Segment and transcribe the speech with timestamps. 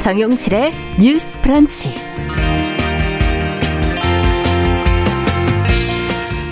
[0.00, 1.92] 정용실의 뉴스 프런치.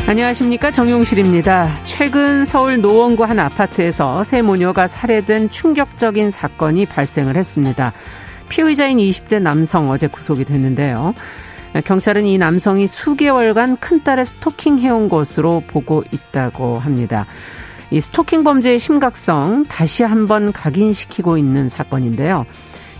[0.06, 1.70] 안녕하십니까 정용실입니다.
[1.84, 7.92] 최근 서울 노원구 한 아파트에서 새 모녀가 살해된 충격적인 사건이 발생을 했습니다.
[8.50, 11.14] 피의자인 20대 남성 어제 구속이 됐는데요.
[11.86, 17.24] 경찰은 이 남성이 수개월간 큰딸을 스토킹해온 것으로 보고 있다고 합니다.
[17.90, 22.44] 이 스토킹 범죄의 심각성 다시 한번 각인시키고 있는 사건인데요.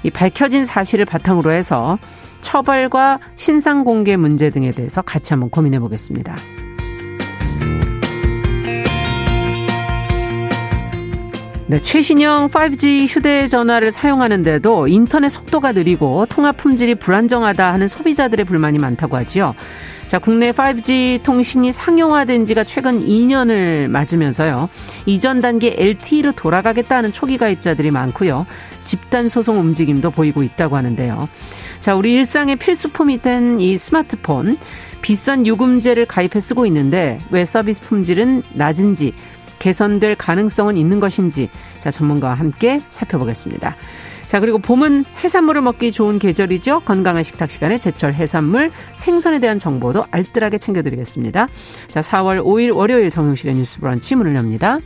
[0.02, 1.98] 이 밝혀진 사실을 바탕으로 해서
[2.40, 6.36] 처벌과 신상 공개 문제 등에 대해서 같이 한번 고민해 보겠습니다.
[11.70, 19.18] 네, 최신형 5G 휴대전화를 사용하는데도 인터넷 속도가 느리고 통화 품질이 불안정하다 하는 소비자들의 불만이 많다고
[19.18, 19.54] 하지요.
[20.08, 24.70] 자, 국내 5G 통신이 상용화된 지가 최근 2년을 맞으면서요.
[25.04, 28.46] 이전 단계 LTE로 돌아가겠다는 초기 가입자들이 많고요.
[28.84, 31.28] 집단 소송 움직임도 보이고 있다고 하는데요.
[31.80, 34.56] 자, 우리 일상의 필수품이 된 이 스마트폰.
[35.02, 39.14] 비싼 요금제를 가입해 쓰고 있는데 왜 서비스 품질은 낮은지
[39.58, 43.76] 개선될 가능성은 있는 것인지 자 전문가와 함께 살펴보겠습니다.
[44.28, 46.80] 자 그리고 봄은 해산물을 먹기 좋은 계절이죠.
[46.80, 51.48] 건강한 식탁 시간에 제철 해산물 생선에 대한 정보도 알뜰하게 챙겨드리겠습니다.
[51.88, 54.78] 자 4월 5일 월요일 정용실의 뉴스 브런치 문을 엽니다.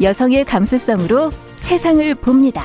[0.00, 2.64] 여성의 감수성으로 세상을 봅니다.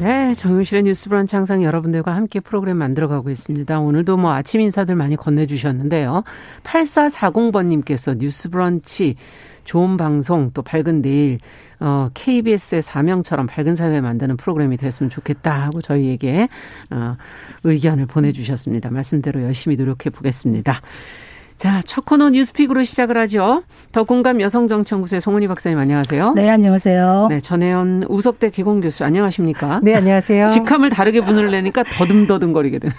[0.00, 3.78] 네, 정용실의 뉴스 브런치 항상 여러분들과 함께 프로그램 만들어가고 있습니다.
[3.78, 6.24] 오늘도 뭐 아침 인사들 많이 건네주셨는데요.
[6.64, 9.14] 8440번님께서 뉴스 브런치
[9.64, 11.38] 좋은 방송 또 밝은 내일
[11.78, 16.48] 어, KBS의 사명처럼 밝은 사회 만드는 프로그램이 됐으면 좋겠다 하고 저희에게
[16.90, 17.16] 어,
[17.62, 18.90] 의견을 보내주셨습니다.
[18.90, 20.80] 말씀대로 열심히 노력해 보겠습니다.
[21.58, 23.62] 자, 첫 코너 뉴스픽으로 시작을 하죠.
[23.92, 26.32] 더 공감 여성정치연구소의 송은희 박사님 안녕하세요.
[26.34, 27.28] 네, 안녕하세요.
[27.30, 29.80] 네, 전혜연 우석대 개공 교수 안녕하십니까?
[29.82, 30.48] 네, 안녕하세요.
[30.48, 32.88] 직함을 다르게 분을 내니까 더듬더듬거리게 되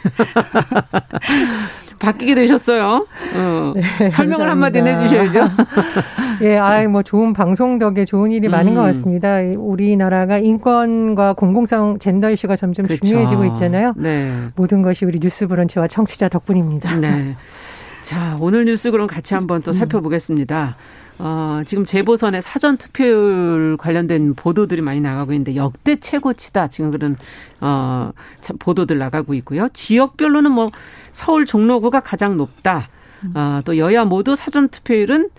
[1.99, 3.05] 바뀌게 되셨어요.
[3.35, 3.73] 어.
[3.75, 5.47] 네, 설명을 한마디 해주셔야죠.
[6.41, 8.51] 예, 아이, 뭐, 좋은 방송 덕에 좋은 일이 음.
[8.51, 9.37] 많은 것 같습니다.
[9.57, 13.05] 우리나라가 인권과 공공성 젠더 이슈가 점점 그렇죠.
[13.05, 13.93] 중요해지고 있잖아요.
[13.95, 14.31] 네.
[14.55, 16.95] 모든 것이 우리 뉴스 브런치와 청취자 덕분입니다.
[16.97, 17.35] 네.
[18.05, 19.73] 자, 오늘 뉴스 그럼 같이 한번 또 음.
[19.73, 20.75] 살펴보겠습니다.
[21.17, 26.67] 어, 지금 재보선의 사전 투표율 관련된 보도들이 많이 나가고 있는데 역대 최고치다.
[26.67, 27.17] 지금 그런
[27.61, 28.11] 어
[28.59, 29.69] 보도들 나가고 있고요.
[29.73, 30.67] 지역별로는 뭐
[31.13, 32.89] 서울 종로구가 가장 높다.
[33.33, 35.31] 어, 또 여야 모두 사전 투표율은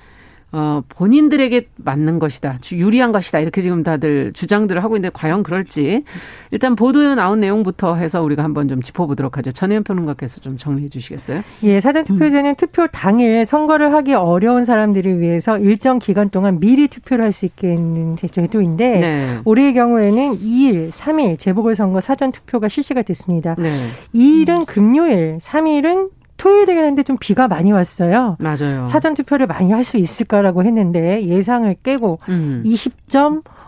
[0.53, 2.59] 어, 본인들에게 맞는 것이다.
[2.73, 3.41] 유리한 것이다.
[3.41, 6.05] 이렇게 지금 다들 주장들을 하고 있는데 과연 그럴지.
[6.51, 9.53] 일단 보도에 나온 내용부터 해서 우리가 한번 좀 짚어보도록 하죠.
[9.53, 11.43] 전혜연 평론가께서 좀 정리해 주시겠어요?
[11.65, 12.55] 예, 사전투표제는 음.
[12.57, 17.75] 투표 당일 선거를 하기 어려운 사람들을 위해서 일정 기간 동안 미리 투표를 할 수 있게
[17.75, 19.39] 있는 제도인데 네.
[19.45, 23.57] 올해의 경우에는 2일, 3일 재보궐선거 사전투표가 실시가 됐습니다.
[23.59, 23.71] 네.
[24.15, 28.37] 2일은 금요일, 3일은 토요일이긴 한데 좀 비가 많이 왔어요.
[28.39, 28.85] 맞아요.
[28.87, 32.63] 사전 투표를 많이 할 수 있을까라고 했는데 예상을 깨고 음.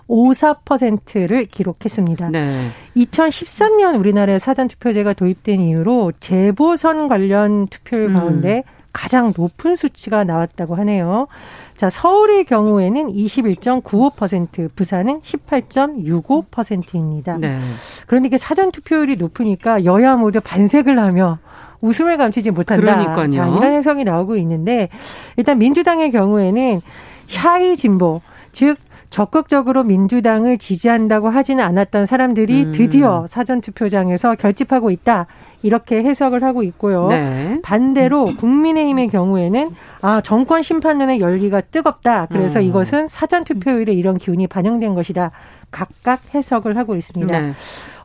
[0.08, 2.30] 20.54%를 기록했습니다.
[2.30, 2.70] 네.
[2.96, 8.14] 2013년 우리나라에 사전 투표제가 도입된 이후로 재보선 관련 투표율 음.
[8.14, 8.72] 가운데 음.
[8.92, 11.28] 가장 높은 수치가 나왔다고 하네요.
[11.76, 17.38] 자, 서울의 경우에는 21.95%, 부산은 18.65%입니다.
[17.38, 17.60] 네.
[18.06, 21.38] 그런데 이게 사전 투표율이 높으니까 여야 모두 반색을 하며
[21.80, 22.80] 웃음을 감추지 못한다.
[22.80, 23.30] 그러니까요.
[23.30, 24.88] 자, 이런 해석이 나오고 있는데
[25.36, 26.80] 일단 민주당의 경우에는
[27.28, 28.20] 샤이 진보
[28.52, 28.76] 즉
[29.10, 32.72] 적극적으로 민주당을 지지한다고 하지는 않았던 사람들이 음.
[32.72, 35.26] 드디어 사전투표장에서 결집하고 있다.
[35.62, 37.08] 이렇게 해석을 하고 있고요.
[37.08, 37.58] 네.
[37.62, 39.70] 반대로 국민의힘의 경우에는
[40.02, 42.26] 아 정권 심판론의 열기가 뜨겁다.
[42.26, 42.64] 그래서 음.
[42.64, 45.32] 이것은 사전 투표율에 이런 기운이 반영된 것이다.
[45.70, 47.40] 각각 해석을 하고 있습니다.
[47.40, 47.52] 네.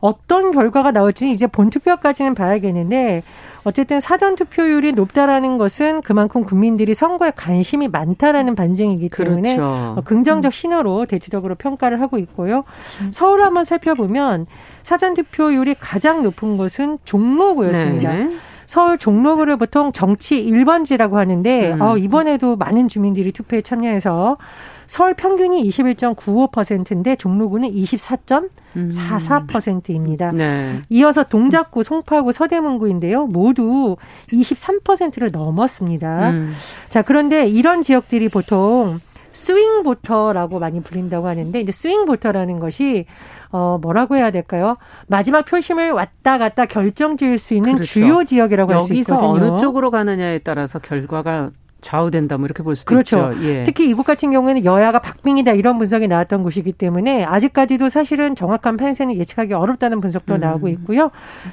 [0.00, 3.22] 어떤 결과가 나올지는 이제 본투표까지는 봐야겠는데
[3.64, 10.02] 어쨌든 사전 투표율이 높다라는 것은 그만큼 국민들이 선거에 관심이 많다라는 반증이기 때문에 그렇죠.
[10.04, 12.64] 긍정적 신호로 대체적으로 평가를 하고 있고요.
[13.10, 14.44] 서울 한번 살펴보면
[14.82, 18.12] 사전 투표율이 가장 높은 것은 종로구였습니다.
[18.12, 18.36] 네.
[18.66, 21.80] 서울 종로구를 보통 정치 1번지라고 하는데 음.
[21.80, 24.36] 어, 이번에도 많은 주민들이 투표에 참여해서
[24.86, 30.30] 서울 평균이 21.95%인데 종로구는 24.44%입니다.
[30.30, 30.36] 음.
[30.36, 30.82] 네.
[30.90, 33.26] 이어서 동작구, 송파구, 서대문구인데요.
[33.26, 33.96] 모두
[34.32, 36.30] 23%를 넘었습니다.
[36.30, 36.54] 음.
[36.88, 39.00] 자, 그런데 이런 지역들이 보통
[39.32, 43.06] 스윙 보터라고 많이 불린다고 하는데 이제 스윙 보터라는 것이
[43.50, 44.76] 어 뭐라고 해야 될까요?
[45.08, 47.92] 마지막 표심을 왔다 갔다 결정 지을 수 있는 그렇죠.
[47.92, 49.30] 주요 지역이라고 할 수 있거든요.
[49.30, 51.50] 여기서 어느 쪽으로 가느냐에 따라서 결과가
[51.84, 53.32] 좌우된다 뭐 이렇게 볼 수도 그렇죠.
[53.34, 53.44] 있죠.
[53.46, 53.64] 예.
[53.64, 59.14] 특히 이곳 같은 경우에는 여야가 박빙이다 이런 분석이 나왔던 곳이기 때문에 아직까지도 사실은 정확한 판세는
[59.16, 60.40] 예측하기 어렵다는 분석도 음.
[60.40, 61.10] 나오고 있고요.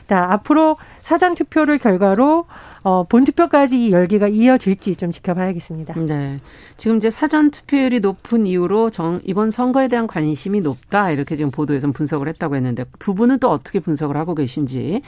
[0.07, 2.45] 자, 앞으로 사전 투표를 결과로
[2.83, 5.93] 어, 본투표까지 이 열기가 이어질지 좀 지켜봐야겠습니다.
[5.99, 6.39] 네.
[6.77, 11.91] 지금 이제 사전 투표율이 높은 이유로 정, 이번 선거에 대한 관심이 높다 이렇게 지금 보도에서
[11.91, 15.03] 분석을 했다고 했는데 두 분은 또 어떻게 분석을 하고 계신지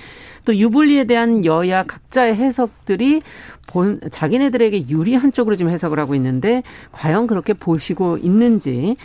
[0.46, 3.24] 또 유불리에 대한 여야 각자의 해석들이
[3.68, 8.98] 본 자기네들에게 유리한 쪽으로 지금 해석을 하고 있는데 과연 그렇게 보시고 있는지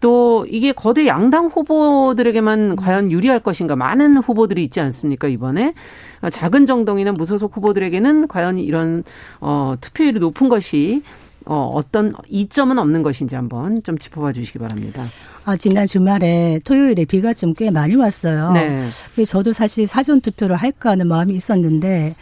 [0.00, 5.74] 또 이게 거대 양당 후보들에게만 과연 유리할 것인가 많은 후보들이 있지 않습니까 이번에
[6.30, 9.04] 작은 정당이나 무소속 후보들에게는 과연 이런
[9.40, 11.02] 어 투표율이 높은 것이
[11.48, 15.04] 어, 어떤 이점은 없는 것인지 한번 좀 짚어봐 주시기 바랍니다.
[15.44, 18.50] 아, 지난 주말에 토요일에 비가 좀 꽤 많이 왔어요.
[18.52, 18.84] 네.
[19.24, 22.14] 저도 사실 사전 투표를 할까 하는 마음이 있었는데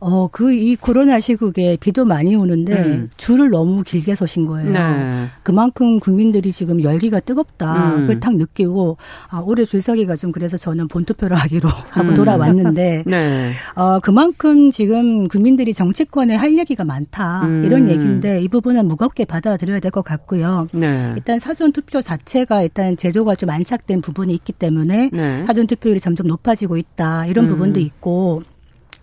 [0.00, 3.10] 어, 그 이 코로나 시국에 비도 많이 오는데 음.
[3.16, 4.72] 줄을 너무 길게 서신 거예요.
[4.72, 5.26] 네.
[5.42, 7.94] 그만큼 국민들이 지금 열기가 뜨겁다.
[7.94, 8.00] 음.
[8.02, 8.96] 그걸 딱 느끼고
[9.28, 12.14] 아, 올해 줄서기가 좀 그래서 저는 본투표를 하기로 하고 음.
[12.14, 13.50] 돌아왔는데 네.
[13.76, 17.42] 어, 그만큼 지금 국민들이 정치권에 할 얘기가 많다.
[17.46, 17.64] 음.
[17.64, 20.68] 이런 얘기인데 이 부분은 무겁게 받아들여야 될 것 같고요.
[20.72, 21.12] 네.
[21.16, 25.44] 일단 사전 투표 자체가 일단 제도가 좀 안착된 부분이 있기 때문에 네.
[25.44, 27.26] 사전 투표율이 점점 높아지고 있다.
[27.26, 27.48] 이런 음.
[27.50, 28.42] 부분도 있고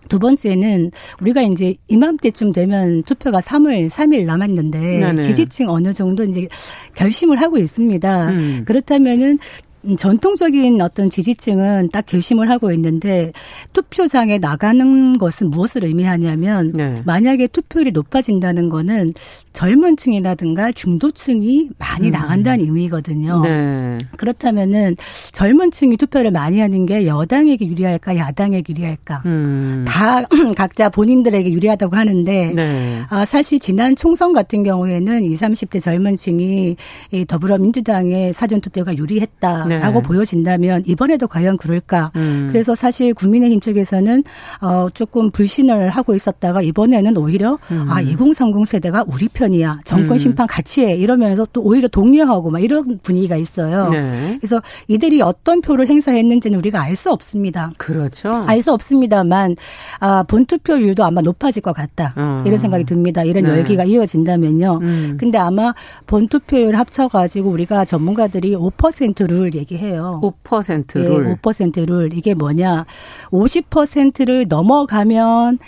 [0.08, 0.90] 두 번째는
[1.20, 5.22] 우리가 이제 이맘때쯤 되면 투표가 3월 3일 남았는데 네네.
[5.22, 6.48] 지지층 어느 정도 이제
[6.94, 8.28] 결심을 하고 있습니다.
[8.30, 8.62] 음.
[8.66, 9.38] 그렇다면은 음,
[9.96, 13.32] 전통적인 어떤 지지층은 딱 결심을 하고 있는데
[13.72, 17.02] 투표장에 나가는 것은 무엇을 의미하냐면 네.
[17.04, 19.12] 만약에 투표율이 높아진다는 거는
[19.52, 22.12] 젊은 층이라든가 중도층이 많이 음.
[22.12, 23.42] 나간다는 의미거든요.
[23.42, 23.98] 네.
[24.16, 24.96] 그렇다면은
[25.32, 29.84] 젊은 층이 투표를 많이 하는 게 여당에게 유리할까 야당에게 유리할까 음.
[29.86, 30.22] 다
[30.56, 33.02] 각자 본인들에게 유리하다고 하는데 네.
[33.10, 36.76] 아, 사실 지난 총선 같은 경우에는 20, 30대 젊은 층이
[37.12, 39.66] 이 더불어민주당의 사전투표가 유리했다.
[39.68, 39.78] 네.
[39.78, 42.12] 라고 보여진다면 이번에도 과연 그럴까?
[42.16, 42.48] 음.
[42.50, 44.24] 그래서 사실 국민의힘 쪽에서는
[44.60, 47.86] 어 조금 불신을 하고 있었다가 이번에는 오히려 음.
[47.88, 49.80] 아 2030 세대가 우리 편이야.
[49.84, 50.18] 정권 음.
[50.18, 50.94] 심판 같이 해.
[50.94, 53.88] 이러면서 또 오히려 독려하고 막 이런 분위기가 있어요.
[53.90, 54.36] 네.
[54.40, 57.70] 그래서 이들이 어떤 표를 행사했는지는 우리가 알 수 없습니다.
[57.78, 58.28] 그렇죠.
[58.48, 59.54] 알 수 없습니다만
[60.00, 62.12] 아 본투표율도 아마 높아질 것 같다.
[62.16, 62.42] 어.
[62.44, 63.22] 이런 생각이 듭니다.
[63.22, 63.50] 이런 네.
[63.50, 64.78] 열기가 이어진다면요.
[64.82, 65.16] 음.
[65.18, 65.72] 근데 아마
[66.06, 70.20] 본투표율 합쳐가지고 우리가 전문가들이 5%를 얘기해요.
[70.22, 71.30] 5%를.
[71.30, 72.10] 예, 5%를.
[72.14, 72.86] 이게 뭐냐.
[73.30, 75.58] 50%를 넘어가면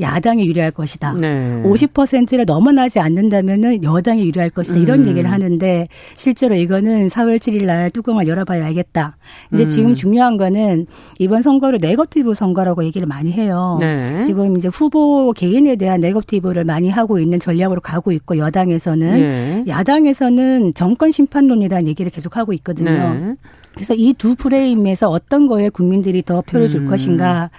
[0.00, 1.14] 야당이 유리할 것이다.
[1.20, 1.62] 네.
[1.64, 4.78] 50%를 넘어나지 않는다면은 여당이 유리할 것이다.
[4.78, 5.08] 이런 음.
[5.08, 9.16] 얘기를 하는데 실제로 이거는 4월 7일 날 뚜껑을 열어봐야 알겠다.
[9.50, 9.68] 근데 음.
[9.68, 10.86] 지금 중요한 거는
[11.18, 13.78] 이번 선거를 네거티브 선거라고 얘기를 많이 해요.
[13.80, 14.20] 네.
[14.22, 19.64] 지금 이제 후보 개인에 대한 네거티브를 많이 하고 있는 전략으로 가고 있고 여당에서는 네.
[19.68, 22.90] 야당에서는 정권 심판론이라는 얘기를 계속 하고 있거든요.
[22.90, 23.34] 네.
[23.74, 26.86] 그래서 이 두 프레임에서 어떤 거에 국민들이 더 표를 줄 음.
[26.88, 27.50] 것인가.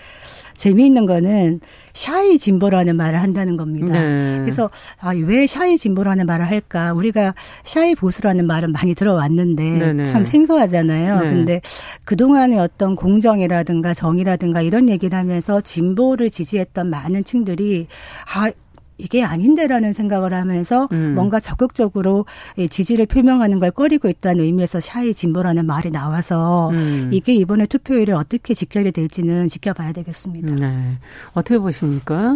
[0.55, 1.59] 재미있는 거는
[1.93, 3.93] shy 진보라는 말을 한다는 겁니다.
[3.93, 4.39] 네.
[4.39, 4.69] 그래서
[4.99, 6.93] 아, 왜 shy 진보라는 말을 할까?
[6.93, 7.33] 우리가
[7.63, 9.93] shy 보수라는 말은 많이 들어왔는데 네네.
[9.93, 10.03] 네.
[10.03, 11.21] 참 생소하잖아요.
[11.21, 11.27] 네.
[11.27, 11.61] 근데
[12.03, 17.87] 그동안의 어떤 공정이라든가 정의라든가 이런 얘기를 하면서 진보를 지지했던 많은 층들이
[18.35, 18.51] 아
[18.97, 21.15] 이게 아닌데라는 생각을 하면서 음.
[21.15, 22.25] 뭔가 적극적으로
[22.69, 27.09] 지지를 표명하는 걸 꺼리고 있다는 의미에서 shy 진보라는 말이 나와서 음.
[27.11, 30.55] 이게 이번에 투표율에 어떻게 직결이 될지는 지켜봐야 되겠습니다.
[30.55, 30.97] 네.
[31.33, 32.35] 어떻게 보십니까?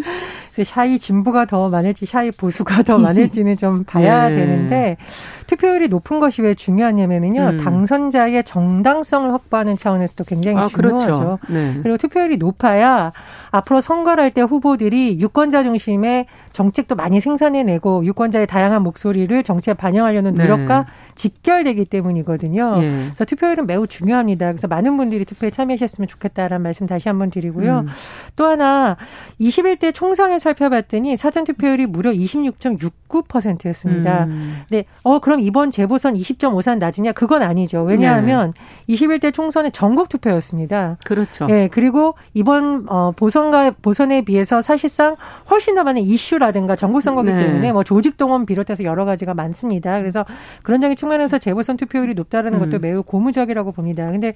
[0.60, 4.36] 그 샤이 진보가 더 많을지 샤이 보수가 더 많을지는 좀 봐야 네.
[4.36, 4.98] 되는데
[5.48, 7.42] 투표율이 높은 것이 왜 중요하냐면요.
[7.42, 7.58] 음.
[7.58, 11.13] 당선자의 정당성을 확보하는 차원에서도 굉장히 아, 중요하죠.
[11.13, 11.39] 그렇죠.
[11.48, 11.80] 네.
[11.82, 13.13] 그리고 투표율이 높아야
[13.51, 20.36] 앞으로 선거를 할 때 후보들이 유권자 중심의 정책도 많이 생산해내고 유권자의 다양한 목소리를 정치에 반영하려는
[20.36, 20.44] 네.
[20.44, 20.86] 노력과 네.
[21.19, 22.79] 직결되기 때문이거든요.
[22.81, 22.89] 예.
[22.89, 24.53] 그래서 투표율은 매우 중요합니다.
[24.53, 27.79] 그래서 많은 분들이 투표에 참여하셨으면 좋겠다라는 말씀 다시 한번 드리고요.
[27.79, 27.88] 음.
[28.38, 28.95] 또 하나
[29.41, 34.25] 21대 총선을 살펴봤더니 사전 투표율이 무려 26.69%였습니다.
[34.25, 34.61] 음.
[34.69, 37.11] 네, 어 그럼 이번 재보선 20.54는 낮으냐?
[37.11, 37.83] 그건 아니죠.
[37.83, 38.53] 왜냐하면
[38.88, 38.95] 네.
[38.95, 40.97] 21대 총선은 전국 투표였습니다.
[41.03, 41.47] 그렇죠.
[41.49, 45.17] 예, 그리고 이번 어 보선과 보선에 비해서 사실상
[45.51, 47.45] 훨씬 더 많은 이슈라든가 전국 선거기 네.
[47.45, 49.99] 때문에 뭐 조직 동원 비롯해서 여러 가지가 많습니다.
[49.99, 50.23] 그래서
[50.63, 50.79] 그런
[51.10, 52.82] 측면에서 재보선 투표율이 높다라는 것도 음.
[52.82, 54.10] 매우 고무적이라고 봅니다.
[54.12, 54.34] 근데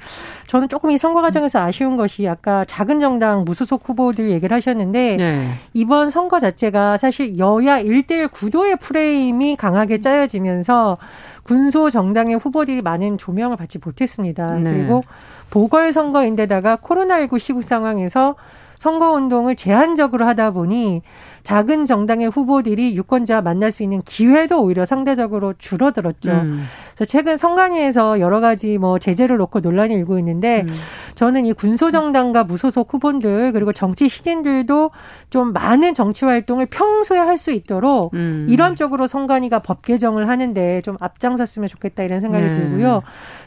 [0.47, 5.47] 저는 조금 이 선거 과정에서 아쉬운 것이 아까 작은 정당 무소속 후보들 얘기를 하셨는데 네.
[5.73, 10.97] 이번 선거 자체가 사실 여야 1대1 구도의 프레임이 강하게 짜여지면서
[11.43, 14.55] 군소 정당의 후보들이 많은 조명을 받지 못했습니다.
[14.55, 14.71] 네.
[14.71, 15.03] 그리고
[15.51, 18.35] 보궐선거인데다가 코로나19 시국 상황에서
[18.83, 21.03] 선거운동을 제한적으로 하다 보니
[21.43, 26.31] 작은 정당의 후보들이 유권자 만날 수 있는 기회도 오히려 상대적으로 줄어들었죠.
[26.31, 26.63] 음.
[26.95, 30.73] 그래서 최근 선관위에서 여러 가지 뭐 제재를 놓고 논란이 일고 있는데 음.
[31.15, 34.91] 저는 이 군소정당과 무소속 후보들 그리고 정치 시인들도
[35.29, 38.45] 좀 많은 정치 활동을 평소에 할 수 있도록 음.
[38.47, 42.51] 이런 쪽으로 선관위가 법 개정을 하는데 좀 앞장섰으면 좋겠다 이런 생각이 네.
[42.51, 43.01] 들고요.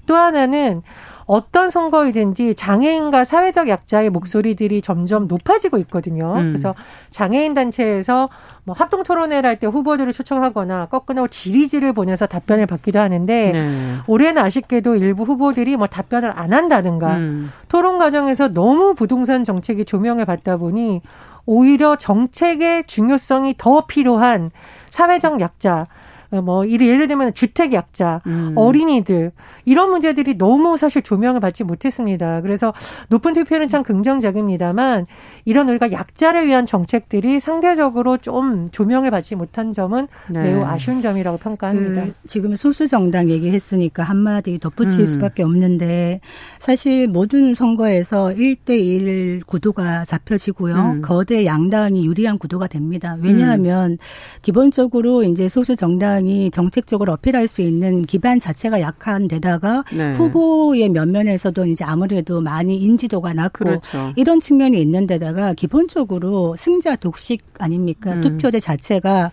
[0.06, 0.82] 또 하나는
[1.26, 6.34] 어떤 선거이든지 장애인과 사회적 약자의 목소리들이 점점 높아지고 있거든요.
[6.36, 6.52] 음.
[6.52, 6.76] 그래서
[7.10, 8.28] 장애인 단체에서
[8.62, 13.96] 뭐 합동 토론회를 할 때 후보들을 초청하거나 거꾸로 질의지를 보내서 답변을 받기도 하는데 네.
[14.06, 17.50] 올해는 아쉽게도 일부 후보들이 뭐 답변을 안 한다든가 음.
[17.68, 21.00] 토론 과정에서 너무 부동산 정책이 조명을 받다 보니
[21.46, 24.50] 오히려 정책의 중요성이 더 필요한
[24.90, 25.86] 사회적 약자 어,
[26.30, 28.52] 뭐 예를 들면 주택 약자, 음.
[28.56, 29.32] 어린이들
[29.64, 32.40] 이런 문제들이 너무 사실 조명을 받지 못했습니다.
[32.40, 32.72] 그래서
[33.08, 35.06] 높은 투표율은 참 긍정적입니다만
[35.44, 40.42] 이런 우리가 약자를 위한 정책들이 상대적으로 좀 조명을 받지 못한 점은 네.
[40.42, 42.04] 매우 아쉬운 점이라고 평가합니다.
[42.04, 45.06] 그 지금 소수 정당 얘기했으니까 한마디 덧붙일 음.
[45.06, 46.20] 수밖에 없는데
[46.58, 50.76] 사실 모든 선거에서 1대1 구도가 잡혀지고요.
[50.76, 51.02] 음.
[51.02, 53.16] 거대 양당이 유리한 구도가 됩니다.
[53.20, 53.98] 왜냐하면 음.
[54.42, 60.12] 기본적으로 이제 소수 정당 이 정책적으로 어필할 수 있는 기반 자체가 약한 데다 거다가 네.
[60.12, 64.12] 후보의 면면에서도 이제 아무래도 많이 인지도가 낮고 그렇죠.
[64.16, 68.14] 이런 측면이 있는 데다가 기본적으로 승자 독식 아닙니까?
[68.14, 68.20] 음.
[68.20, 69.30] 투표대 자체가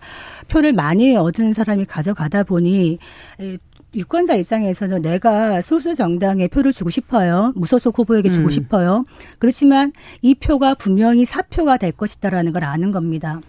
[0.48, 2.98] 표를 많이 얻은 사람이 가져가다 보니
[3.94, 7.52] 유권자 입장에서는 내가 소수 정당에 표를 주고 싶어요.
[7.56, 8.50] 무소속 후보에게 주고 음.
[8.50, 9.04] 싶어요.
[9.38, 13.40] 그렇지만 이 표가 분명히 사표가 될 것이다라는 걸 아는 겁니다.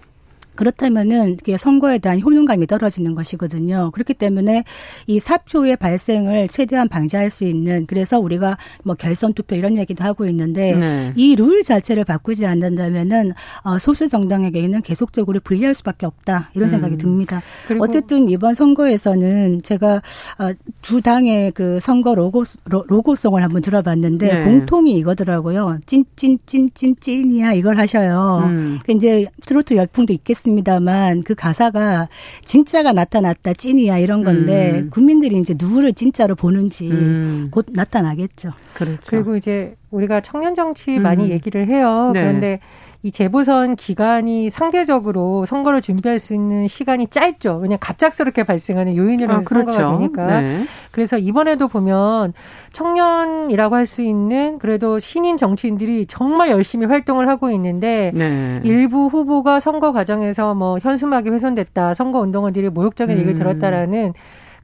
[0.56, 3.92] 그렇다면은 이게 선거에 대한 효능감이 떨어지는 것이거든요.
[3.92, 4.64] 그렇기 때문에
[5.08, 10.26] 이 사표의 발생을 최대한 방지할 수 있는 그래서 우리가 뭐 결선 투표 이런 얘기도 하고
[10.28, 11.14] 있는데 네.
[11.16, 13.34] 이룰 자체를 바꾸지 않는다면은
[13.64, 16.98] 어, 소수 정당에게는 계속적으로 불리할 수밖에 없다 이런 생각이 음.
[16.98, 17.42] 듭니다.
[17.80, 24.44] 어쨌든 이번 선거에서는 제가 어, 두 당의 그 선거 로고 로고송을 한번 들어봤는데 네.
[24.44, 25.80] 공통이 이거더라고요.
[25.86, 28.44] 찐찐찐찐 찐이야 이걸 하셔요.
[28.46, 28.80] 음.
[28.86, 30.45] 그 이제 트로트 열풍도 있겠.
[30.46, 32.08] 있습니다만 그 가사가
[32.44, 34.90] 진짜가 나타났다 찐이야 이런 건데 음.
[34.90, 37.48] 국민들이 이제 누구를 진짜로 보는지 음.
[37.52, 38.52] 곧 나타나겠죠.
[38.76, 39.02] 그렇죠.
[39.08, 41.30] 그리고 이제 우리가 청년 정치 많이 음.
[41.32, 42.12] 얘기를 해요.
[42.14, 42.22] 네.
[42.22, 42.60] 그런데
[43.06, 47.60] 이 재보선 기간이 상대적으로 선거를 준비할 수 있는 시간이 짧죠.
[47.62, 49.74] 왜냐 갑작스럽게 발생하는 요인이라는 아, 그렇죠.
[49.74, 50.42] 선거가 되니까.
[50.42, 50.64] 네.
[50.92, 52.34] 그래서 이번에도 보면
[52.72, 58.60] 청년이라고 할 수 있는 그래도 신인 정치인들이 정말 열심히 활동을 하고 있는데 네.
[58.64, 63.18] 일부 후보가 선거 과정에서 뭐 현수막이 훼손됐다, 선거 운동원들이 모욕적인 음.
[63.18, 64.14] 얘기를 들었다라는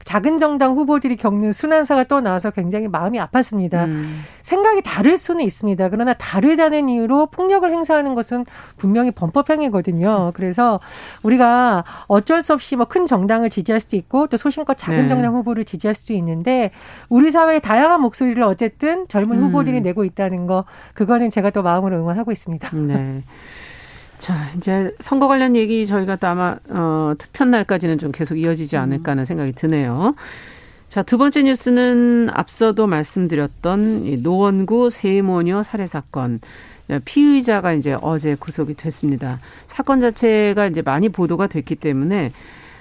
[0.04, 3.84] 작은 정당 후보들이 겪는 순환사가 또 나와서 굉장히 마음이 아팠습니다.
[3.86, 4.22] 음.
[4.42, 5.88] 생각이 다를 수는 있습니다.
[5.88, 8.44] 그러나 다르다는 이유로 폭력을 행사하는 것은
[8.76, 10.32] 분명히 범법행위거든요.
[10.34, 10.78] 그래서
[11.22, 15.06] 우리가 어쩔 수 없이 뭐 큰 정당을 지지할 수도 있고 또 소신껏 작은 네.
[15.06, 16.72] 정당 후보를 지지할 수도 있는데
[17.08, 19.44] 우리 사회의 다양한 목소리를 어쨌든 젊은 음.
[19.44, 22.68] 후보들이 내고 있다는 거 그거는 제가 또 마음으로 응원하고 있습니다.
[22.76, 23.22] 네.
[24.22, 29.10] 자, 이제 선거 관련 얘기 저희가 또 아마 어 투표 날까지는 좀 계속 이어지지 않을까
[29.10, 30.14] 하는 생각이 드네요.
[30.88, 36.38] 자, 두 번째 뉴스는 앞서도 말씀드렸던 이 노원구 세모녀 살해 사건.
[37.04, 39.40] 피의자가 이제 어제 구속이 됐습니다.
[39.66, 42.30] 사건 자체가 이제 많이 보도가 됐기 때문에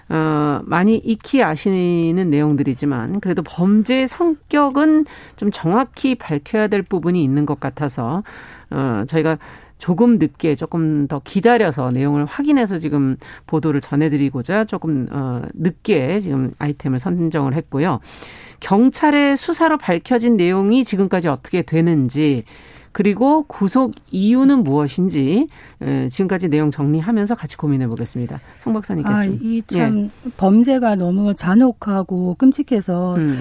[0.09, 5.05] 어, 많이 익히 아시는 내용들이지만 그래도 범죄의 성격은
[5.37, 8.21] 좀 정확히 밝혀야 될 부분이 있는 것 같아서
[8.69, 9.37] 어, 저희가
[9.81, 16.99] 조금 늦게 조금 더 기다려서 내용을 확인해서 지금 보도를 전해드리고자 조금 어 늦게 지금 아이템을
[16.99, 17.99] 선정을 했고요.
[18.59, 22.43] 경찰의 수사로 밝혀진 내용이 지금까지 어떻게 되는지
[22.91, 25.47] 그리고 구속 이유는 무엇인지
[26.11, 28.39] 지금까지 내용 정리하면서 같이 고민해 보겠습니다.
[28.59, 29.19] 송 박사님께서.
[29.19, 30.29] 아, 이참 예.
[30.37, 33.35] 범죄가 너무 잔혹하고 끔찍해서 음.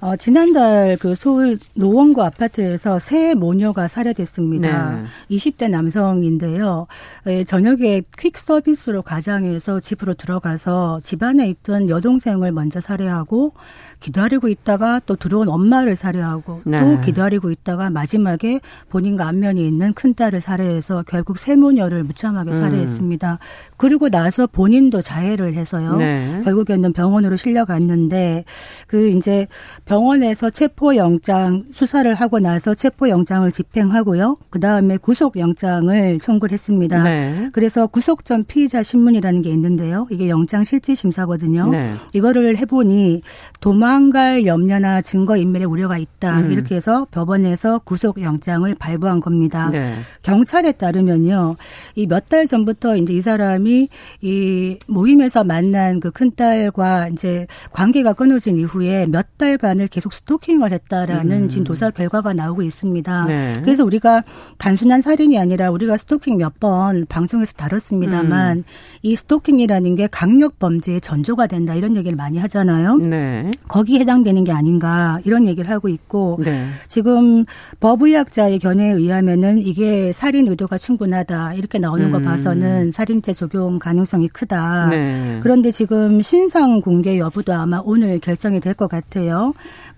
[0.00, 4.96] 어, 지난달 그 서울 노원구 아파트에서 새 모녀가 살해됐습니다.
[4.96, 5.04] 네.
[5.36, 6.86] 20대 남성인데요.
[7.26, 13.52] 예, 저녁에 퀵 서비스로 가장해서 집으로 들어가서 집안에 있던 여동생을 먼저 살해하고
[14.00, 16.80] 기다리고 있다가 또 들어온 엄마를 살해하고 네.
[16.80, 22.54] 또 기다리고 있다가 마지막에 본인과 안면이 있는 큰딸을 살해해서 결국 세모녀를 무참하게 음.
[22.54, 23.38] 살해했습니다.
[23.76, 25.96] 그리고 나서 본인도 자해를 해서요.
[25.96, 26.40] 네.
[26.44, 28.44] 결국에는 병원으로 실려갔는데
[28.86, 29.46] 그 이제
[29.84, 34.38] 병원에서 체포영장 수사를 하고 나서 체포영장을 집행하고요.
[34.48, 37.02] 그 다음에 구속영장을 청구를 했습니다.
[37.02, 37.50] 네.
[37.52, 40.06] 그래서 구속 전 피의자 신문이라는 게 있는데요.
[40.10, 41.68] 이게 영장 실질 심사거든요.
[41.70, 41.94] 네.
[42.14, 43.20] 이거를 해보니
[43.60, 46.38] 도망 도망갈 염려나 증거 인멸의 우려가 있다.
[46.42, 46.52] 음.
[46.52, 49.68] 이렇게 해서 법원에서 구속 영장을 발부한 겁니다.
[49.70, 49.92] 네.
[50.22, 51.56] 경찰에 따르면요.
[51.96, 53.88] 이 몇 달 전부터 이제 이 사람이
[54.20, 61.48] 이 모임에서 만난 그 큰딸과 이제 관계가 끊어진 이후에 몇 달간을 계속 스토킹을 했다라는 음.
[61.48, 63.24] 지금 조사 결과가 나오고 있습니다.
[63.26, 63.60] 네.
[63.64, 64.22] 그래서 우리가
[64.58, 68.64] 단순한 살인이 아니라 우리가 스토킹 몇 번 방송에서 다뤘습니다만 음.
[69.02, 72.96] 이 스토킹이라는 게 강력 범죄의 전조가 된다 이런 얘기를 많이 하잖아요.
[72.98, 73.50] 네.
[73.80, 76.64] 거기에 해당되는 게 아닌가 이런 얘기를 하고 있고 네.
[76.88, 77.46] 지금
[77.80, 82.12] 법의학자의 견해에 의하면은 이게 살인 의도가 충분하다 이렇게 나오는 음.
[82.12, 84.88] 거 봐서는 살인죄 적용 가능성이 크다.
[84.90, 85.40] 네.
[85.42, 89.52] 그런데 지금 신상 공개 여부도 아마 오늘 결정이 될 것 같아요.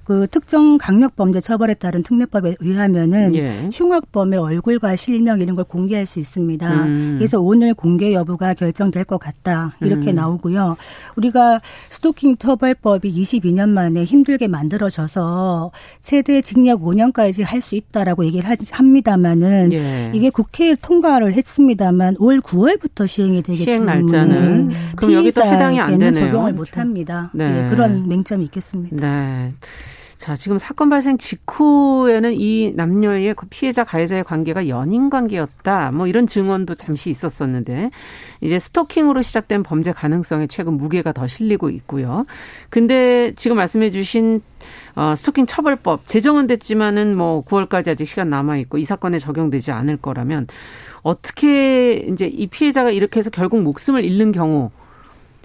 [0.05, 3.71] 그 특정 강력 범죄 처벌에 따른 특례법에 의하면은 예.
[3.73, 6.85] 흉악범의 얼굴과 실명 이런 걸 공개할 수 있습니다.
[6.85, 7.15] 음.
[7.19, 10.17] 그래서 오늘 공개 여부가 결정될 것 같다 이렇게 음.
[10.17, 10.77] 나오고요.
[11.17, 19.73] 우리가 스토킹 처벌법이 22년 만에 힘들게 만들어져서 최대 징역 5년까지 할 수 있다라고 얘기를 합니다만은
[19.73, 20.11] 예.
[20.13, 25.99] 이게 국회에 통과를 했습니다만 올 9월부터 시행이 되기 시행 때문에 날짜는 그럼 여기서 해당이 안
[25.99, 26.13] 되네요.
[26.13, 27.31] 적용을 못 합니다.
[27.33, 27.67] 네.
[27.67, 28.97] 예, 그런 맹점이 있겠습니다.
[28.97, 29.55] 네.
[30.23, 35.91] 자, 지금 사건 발생 직후에는 이 남녀의 그 피해자 가해자의 관계가 연인 관계였다.
[35.91, 37.91] 뭐 이런 증언도 잠시 있었었는데
[38.41, 42.25] 이제 스토킹으로 시작된 범죄 가능성에 최근 무게가 더 실리고 있고요.
[42.71, 44.43] 근데 지금 말씀해 주신
[44.95, 49.97] 어, 스토킹 처벌법 제정은 됐지만은 뭐 9월까지 아직 시간 남아 있고 이 사건에 적용되지 않을
[49.97, 50.47] 거라면
[51.03, 54.71] 어떻게 이제 이 피해자가 이렇게 해서 결국 목숨을 잃는 경우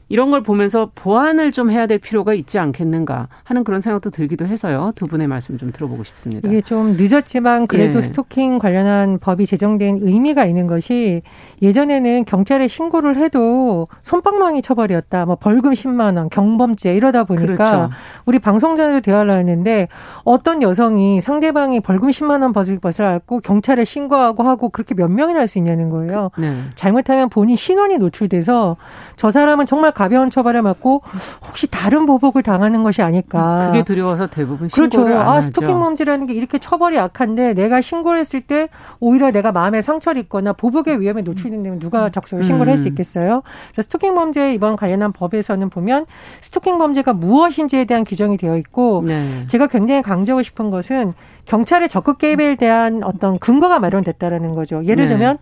[0.10, 4.94] 이런 걸 보면서 보완을 좀 해야 될 필요가 있지 않겠는가 하는 그런 생각도 들기도 해서요.
[4.96, 6.48] 두 분의 말씀 좀 들어보고 싶습니다.
[6.48, 8.02] 이게 좀 늦었지만 그래도 예.
[8.04, 11.24] 스토킹 관련한 법이 제정된 의미가 있는 것이
[11.62, 15.26] 예전에는 경찰에 신고를 해도 손방망이 처벌이었다.
[15.26, 17.90] 뭐 벌금 10만 원, 경범죄 이러다 보니까 그렇죠.
[18.26, 19.88] 우리 방송 전에도 대화를 했는데
[20.24, 25.40] 어떤 여성이 상대방이 벌금 10만 원 벗을 벗을 앓고 경찰에 신고하고 하고 그렇게 몇 명이나
[25.40, 26.30] 할 수 있냐는 거예요.
[26.38, 26.54] 네.
[26.76, 28.76] 잘못하면 본인 신원이 노출돼서
[29.16, 31.02] 저 사람은 정말 가벼운 처벌을 받고
[31.48, 33.70] 혹시 다른 보복을 당하는 것이 아닐까.
[33.72, 34.70] 그게 두려워서 대부분.
[34.70, 35.20] 신고를 그렇죠.
[35.20, 40.22] 아 스토킹 범죄라는 게 이렇게 처벌이 약한데 내가 신고를 했을 때 오히려 내가 마음에 상처를
[40.22, 42.90] 입거나 보복의 위험에 노출된다면 누가 적극적으로 신고를 할수 음.
[42.90, 43.42] 있겠어요?
[43.72, 46.06] 그래서 스토킹 범죄 이번 관련한 법에서는 보면
[46.42, 49.46] 스토킹 범죄가 무엇인지에 대한 규정이 되어 있고 네.
[49.48, 51.14] 제가 굉장히 강조하고 싶은 것은
[51.46, 54.86] 경찰의 적극 개입에 대한 어떤 근거가 마련됐다라는 거죠.
[54.86, 55.10] 예를 네.
[55.10, 55.38] 들면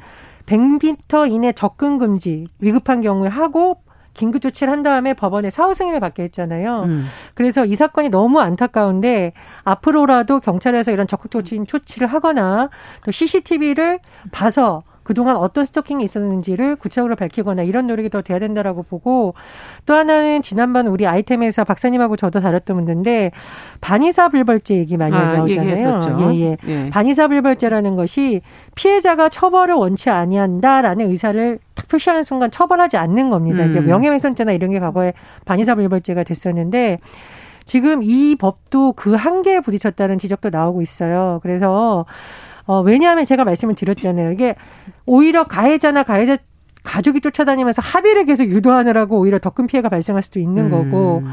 [0.45, 3.77] 100m 이내 접근 금지 위급한 경우에 하고
[4.15, 6.83] 긴급 조치를 한 다음에 법원에 사후 승인을 받게 했잖아요.
[6.83, 7.05] 음.
[7.35, 12.69] 그래서 이 사건이 너무 안타까운데 앞으로라도 경찰에서 이런 적극 조치 조치를 하거나
[13.03, 13.99] 또 CCTV를
[14.31, 19.35] 봐서 그동안 어떤 스토킹이 있었는지를 구체적으로 밝히거나 이런 노력이 더 돼야 된다라고 보고
[19.85, 23.31] 또 하나는 지난번 우리 아이템에서 박사님하고 저도 다뤘던 문제인데
[23.81, 26.33] 반의사 불벌죄 얘기 많이 아, 나오잖아요.
[26.33, 26.57] 예, 예.
[26.67, 26.89] 예.
[26.89, 28.41] 반의사 불벌죄라는 것이
[28.73, 33.63] 피해자가 처벌을 원치 아니한다라는 의사를 탁 표시하는 순간 처벌하지 않는 겁니다.
[33.63, 33.69] 음.
[33.69, 35.13] 이제 명예훼손죄나 이런 게 과거에
[35.45, 36.97] 반의사 불벌죄가 됐었는데
[37.63, 41.39] 지금 이 법도 그 한계에 부딪혔다는 지적도 나오고 있어요.
[41.43, 42.05] 그래서
[42.65, 44.31] 어, 왜냐하면 제가 말씀을 드렸잖아요.
[44.31, 44.55] 이게
[45.05, 46.37] 오히려 가해자나 가해자
[46.85, 50.69] 가족이 쫓아다니면서 합의를 계속 유도하느라고 오히려 더 큰 피해가 발생할 수도 있는 음.
[50.69, 51.23] 거고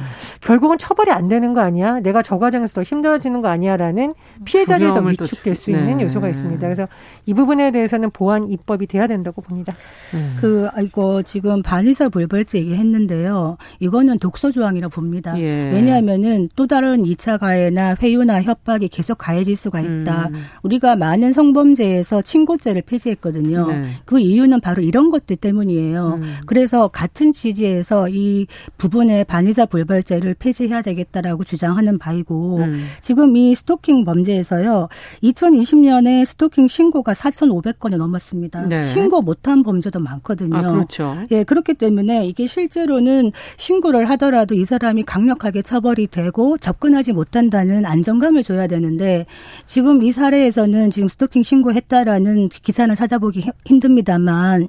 [0.41, 2.01] 결국은 처벌이 안 되는 거 아니야?
[2.01, 6.05] 내가 저 과정에서 더 힘들어지는 거 아니야라는 피해자를 더 위축될 수 있는 네.
[6.05, 6.61] 요소가 있습니다.
[6.61, 6.87] 그래서
[7.27, 9.75] 이 부분에 대해서는 보안 입법이 돼야 된다고 봅니다.
[10.15, 10.37] 음.
[10.41, 13.57] 그 이거 지금 반의사 불벌죄 얘기했는데요.
[13.81, 15.37] 이거는 독소 조항이라 고 봅니다.
[15.39, 15.71] 예.
[15.73, 20.29] 왜냐하면은 또 다른 2차 가해나 회유나 협박이 계속 가해질 수가 있다.
[20.29, 20.35] 음.
[20.63, 23.67] 우리가 많은 성범죄에서 친고죄를 폐지했거든요.
[23.67, 23.87] 네.
[24.05, 26.21] 그 이유는 바로 이런 것들 때문이에요.
[26.23, 26.37] 음.
[26.47, 28.47] 그래서 같은 취지에서 이
[28.79, 32.85] 부분의 반의자 불벌죄를 폐지해야 되겠다라고 주장하는 바이고 음.
[33.03, 34.89] 지금 이 스토킹 범죄에서요.
[35.23, 38.67] 2020년에 스토킹 신고가 4,500건이 넘었습니다.
[38.67, 38.85] 네.
[38.85, 40.57] 신고 못한 범죄도 많거든요.
[40.57, 41.15] 아, 그렇죠.
[41.31, 48.45] 예, 그렇기 때문에 이게 실제로는 신고를 하더라도 이 사람이 강력하게 처벌이 되고 접근하지 못한다는 안정감을
[48.45, 49.27] 줘야 되는데
[49.67, 54.69] 지금 이 사례에서는 지금 스토킹 신고했다라는 기사는 찾아보기 힘듭니다만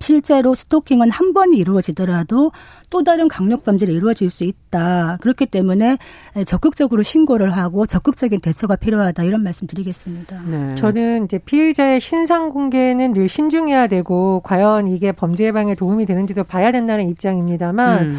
[0.00, 2.52] 실제로 스토킹은 한 번이 이루어지더라도
[2.88, 5.18] 또 다른 강력 범죄를 이루어질 수 있다.
[5.20, 5.98] 그렇기 때문에
[6.46, 10.40] 적극적으로 신고를 하고 적극적인 대처가 필요하다 이런 말씀 드리겠습니다.
[10.46, 10.74] 네.
[10.74, 16.72] 저는 이제 피의자의 신상 공개는 늘 신중해야 되고 과연 이게 범죄 예방에 도움이 되는지도 봐야
[16.72, 18.18] 된다는 입장입니다만 음.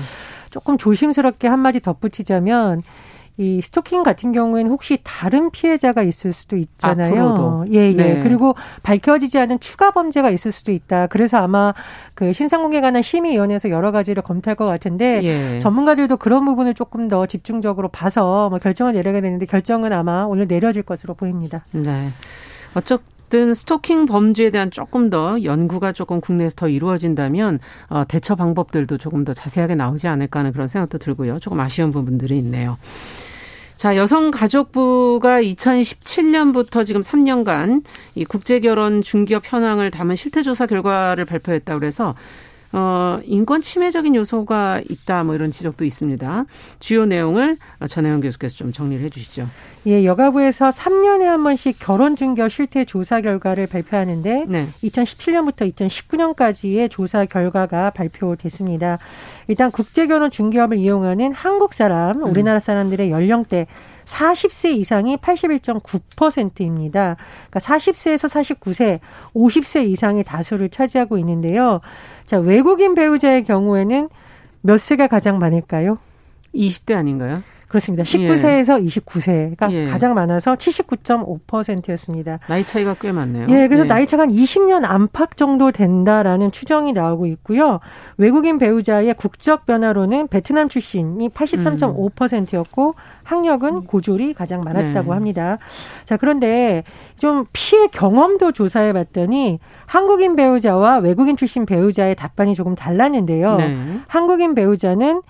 [0.52, 2.84] 조금 조심스럽게 한마디 덧붙이자면
[3.42, 7.30] 이 스토킹 같은 경우에는 혹시 다른 피해자가 있을 수도 있잖아요.
[7.30, 7.66] 앞으로도.
[7.74, 7.94] 예, 예.
[7.94, 8.20] 네.
[8.22, 11.08] 그리고 밝혀지지 않은 추가 범죄가 있을 수도 있다.
[11.08, 11.74] 그래서 아마
[12.14, 15.60] 그 신상공개 관한 심의위원회에서 여러 가지를 검토할 것 같은데 예.
[15.60, 20.84] 전문가들도 그런 부분을 조금 더 집중적으로 봐서 뭐 결정을 내려야 되는데 결정은 아마 오늘 내려질
[20.84, 21.66] 것으로 보입니다.
[21.72, 22.10] 네.
[22.76, 29.26] 어쨌든 스토킹 범죄에 대한 조금 더 연구가 조금 국내에서 더 이루어진다면 어, 대처 방법들도 조금
[29.26, 31.40] 더 자세하게 나오지 않을까 하는 그런 생각도 들고요.
[31.40, 32.78] 조금 아쉬운 부분들이 있네요.
[33.82, 37.82] 자, 여성가족부가 2017년부터 지금 3년간
[38.14, 42.14] 이 국제결혼 중개업 현황을 담은 실태조사 결과를 발표했다 그래서
[42.74, 46.46] 어, 인권 침해적인 요소가 있다, 뭐 이런 지적도 있습니다.
[46.80, 49.50] 주요 내용을 전혜영 교수께서 좀 정리를 해 주시죠.
[49.88, 54.68] 예, 여가부에서 3년에 한 번씩 결혼 중개업 실태 조사 결과를 발표하는데 네.
[54.84, 59.00] 2017년부터 2019년까지의 조사 결과가 발표됐습니다.
[59.52, 62.30] 일단 국제결혼 중개업을 이용하는 한국 사람, 음.
[62.30, 63.68] 우리나라 사람들의 연령대
[64.06, 67.18] 40세 이상이 81.9%입니다.
[67.50, 69.02] 그러니까 40세에서 49세,
[69.36, 71.82] 50세 이상이 다수를 차지하고 있는데요.
[72.26, 74.08] 자, 외국인 배우자의 경우에는
[74.62, 75.98] 몇 세가 가장 많을까요?
[76.56, 77.44] 20대 아닌가요?
[77.72, 78.04] 그렇습니다.
[78.04, 78.86] 19세에서 예.
[78.86, 79.86] 29세가 예.
[79.88, 82.40] 가장 많아서 79.5%였습니다.
[82.50, 83.48] 나이 차이가 꽤 많네요.
[83.50, 83.88] 예, 그래서 예.
[83.88, 87.80] 나이 차가 한 20년 안팎 정도 된다라는 추정이 나오고 있고요.
[88.18, 95.14] 외국인 배우자의 국적 변화로는 베트남 출신이 83.5%였고 학력은 고졸이 가장 많았다고 네.
[95.14, 95.58] 합니다.
[96.04, 96.84] 자, 그런데
[97.16, 103.56] 좀 피해 경험도 조사해 봤더니 한국인 배우자와 외국인 출신 배우자의 답변이 조금 달랐는데요.
[103.56, 103.78] 네.
[104.08, 105.22] 한국인 배우자는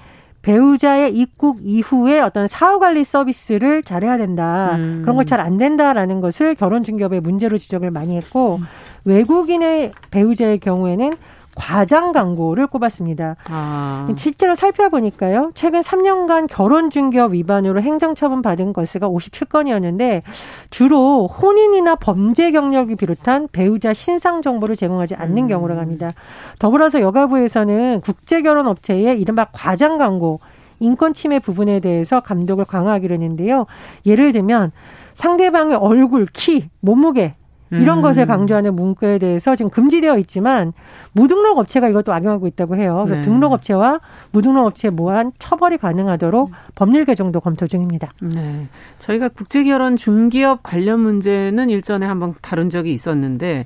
[0.42, 4.72] 배우자의 입국 이후에 어떤 사후 관리 서비스를 잘해야 된다.
[4.76, 5.00] 음.
[5.02, 8.66] 그런 걸 잘 안 된다라는 것을 결혼 중개업의 문제로 지적을 많이 했고 음.
[9.06, 11.14] 외국인의 배우자의 경우에는
[11.56, 13.36] 과장 광고를 꼽았습니다.
[13.46, 14.08] 아.
[14.16, 15.52] 실제로 살펴보니까요.
[15.54, 20.22] 최근 3년간 결혼 중개업 위반으로 행정처분 받은 건수가 57건이었는데
[20.70, 25.48] 주로 혼인이나 범죄 경력이 비롯한 배우자 신상 정보를 제공하지 않는 음.
[25.48, 26.12] 경우로 갑니다.
[26.60, 30.40] 더불어서 여가부에서는 국제결혼 업체의 이른바 과장 광고
[30.80, 33.68] 인권 침해 부분에 대해서 감독을 강화하기로 했는데요.
[34.06, 34.72] 예를 들면
[35.14, 37.36] 상대방의 얼굴, 키, 몸무게
[37.72, 38.02] 이런 음.
[38.02, 40.74] 것을 강조하는 문구에 대해서 지금 금지되어 있지만
[41.14, 43.04] 무등록 업체가 이것도 악용하고 있다고 해요.
[43.06, 43.22] 그래서 네.
[43.22, 46.54] 등록 업체와 무등록 업체 모한 처벌이 가능하도록 음.
[46.76, 48.12] 법률 개정도 검토 중입니다.
[48.22, 48.68] 네.
[49.00, 53.66] 저희가 국제 결혼 중기업 관련 문제는 일전에 한번 다룬 적이 있었는데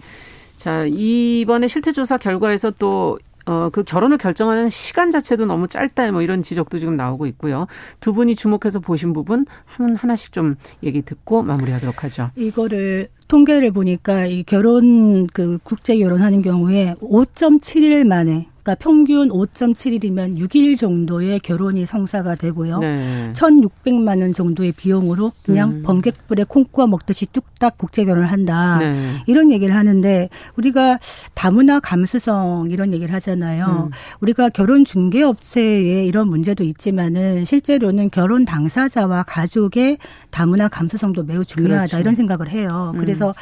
[0.57, 6.43] 자, 이번에 실태조사 결과에서 또 어, 그 결혼을 결정하는 시간 자체도 너무 짧다, 뭐 이런
[6.43, 7.67] 지적도 지금 나오고 있고요.
[7.99, 12.31] 두 분이 주목해서 보신 부분 한 하나씩 좀 얘기 듣고 마무리하도록 하죠.
[12.35, 20.75] 이거를 통계를 보니까 이 결혼 그 국제 결혼하는 경우에 5.7일 만에 그러니까 평균 5.7일이면 6일
[20.75, 22.79] 정도의 결혼이 성사가 되고요.
[22.79, 23.29] 네.
[23.33, 25.83] 1,600만 원 정도의 비용으로 그냥 음.
[25.83, 28.79] 번개불에 콩 구워 먹듯이 뚝딱 국제 결혼을 한다.
[28.79, 28.95] 네.
[29.27, 30.97] 이런 얘기를 하는데 우리가
[31.35, 33.89] 다문화 감수성 이런 얘기를 하잖아요.
[33.89, 33.91] 음.
[34.21, 39.99] 우리가 결혼 중개 업체에 이런 문제도 있지만은 실제로는 결혼 당사자와 가족의
[40.31, 41.99] 다문화 감수성도 매우 중요하다 그렇죠.
[41.99, 42.93] 이런 생각을 해요.
[42.95, 42.99] 음.
[42.99, 43.35] 그래서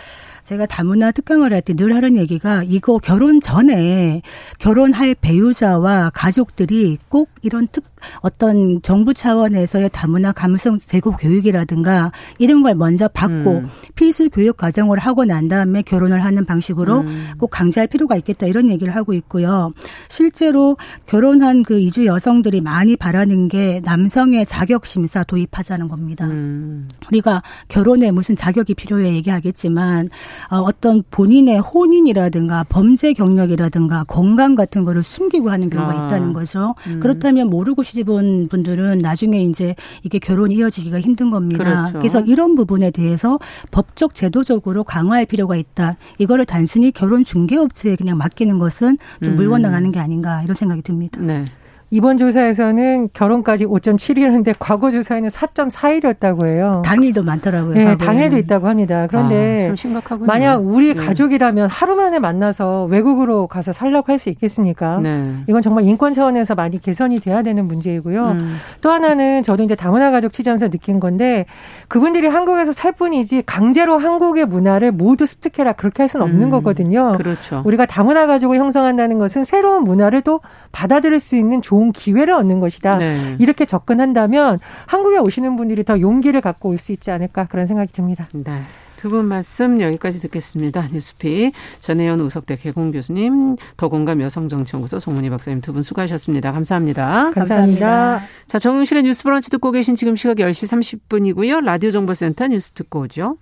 [0.44, 4.22] 제가 다문화 특강을 할 때 늘 하는 얘기가 이거 결혼 전에
[4.60, 7.86] 결혼할 배우자와 가족들이 꼭 이런 특
[8.22, 13.68] 어떤 정부 차원에서의 다문화 감성 제고 교육이라든가 이런 걸 먼저 받고 음.
[13.96, 17.28] 필수 교육 과정을 하고 난 다음에 결혼을 하는 방식으로 음.
[17.40, 19.72] 꼭 강제할 필요가 있겠다 이런 얘기를 하고 있고요.
[20.10, 20.76] 실제로
[21.06, 26.26] 결혼한 그 이주 여성들이 많이 바라는 게 남성의 자격 심사 도입하자는 겁니다.
[26.26, 26.90] 음.
[27.08, 30.10] 우리가 결혼에 무슨 자격이 필요해 얘기하겠지만
[30.50, 36.06] 어, 어떤 본인의 혼인이라든가 범죄 경력이라든가 건강 같은 거를 숨기고 하는 경우가 아.
[36.06, 36.76] 있다는 거죠.
[36.88, 37.00] 음.
[37.00, 41.64] 그렇다면 모르고 시집온 분들은 나중에 이제 이게 결혼이 이어지기가 힘든 겁니다.
[41.64, 41.98] 그렇죠.
[42.00, 43.40] 그래서 이런 부분에 대해서
[43.72, 45.98] 법적 제도적으로 강화할 필요가 있다.
[46.20, 51.20] 이거를 단순히 결혼 중개업체에 그냥 맡기는 것은 좀 물건 나가는 게 아닌가 이런 생각이 듭니다.
[51.22, 51.46] 네.
[51.94, 56.82] 이번 조사에서는 결혼까지 5.7일이었는데 과거 조사에는 4.4일이었다고 해요.
[56.84, 57.76] 당일도 많더라고요.
[57.76, 59.06] 네, 당일도 있다고 합니다.
[59.08, 61.06] 그런데 아, 만약 우리 네.
[61.06, 65.00] 가족이라면 하루 만에 만나서 외국으로 가서 살라고 할 수 있겠습니까?
[65.04, 65.36] 네.
[65.48, 68.28] 이건 정말 인권 차원에서 많이 개선이 돼야 되는 문제이고요.
[68.32, 68.58] 음.
[68.82, 71.46] 또 하나는 저도 이제 다문화 가족 취재하면서 느낀 건데
[71.90, 76.50] 그분들이 한국에서 살 뿐이지 강제로 한국의 문화를 모두 습득해라 그렇게 할 수는 없는 음.
[76.52, 77.18] 거거든요.
[77.18, 77.62] 그렇죠.
[77.66, 80.40] 우리가 다문화 가족을 형성한다는 것은 새로운 문화를 또
[80.72, 82.98] 받아들일 수 있는 좋은 좋은 기회를 얻는 것이다.
[82.98, 83.36] 네.
[83.40, 88.28] 이렇게 접근한다면 한국에 오시는 분들이 더 용기를 갖고 올 수 있지 않을까 그런 생각이 듭니다.
[88.34, 88.62] 네.
[88.98, 90.88] 두분 말씀 여기까지 듣겠습니다.
[90.92, 96.52] 뉴스피 전혜연 우석대 개공 교수님, 더공감 여성정치연구소 송문희 박사님 두 분 수고하셨습니다.
[96.52, 97.32] 감사합니다.
[97.34, 97.40] 감사합니다.
[97.88, 98.22] 감사합니다.
[98.48, 101.64] 자, 정용실의 뉴스 브런치 듣고 계신 지금 시각 10시 30분이고요.
[101.64, 103.38] 라디오 정보센터 뉴스 듣고 오죠.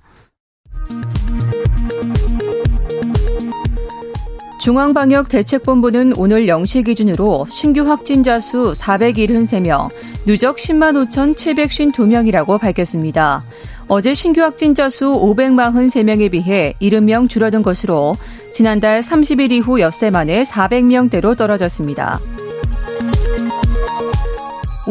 [4.62, 9.89] 중앙방역대책본부는 오늘 0시 기준으로 신규 확진자 수 473명,
[10.28, 13.43] 누적 10만 5,752명이라고 밝혔습니다.
[13.88, 18.15] 어제 신규 확진자 수 543명에 비해 70명 줄어든 것으로
[18.52, 22.19] 지난달 30일 이후 엿새 만에 400명대로 떨어졌습니다.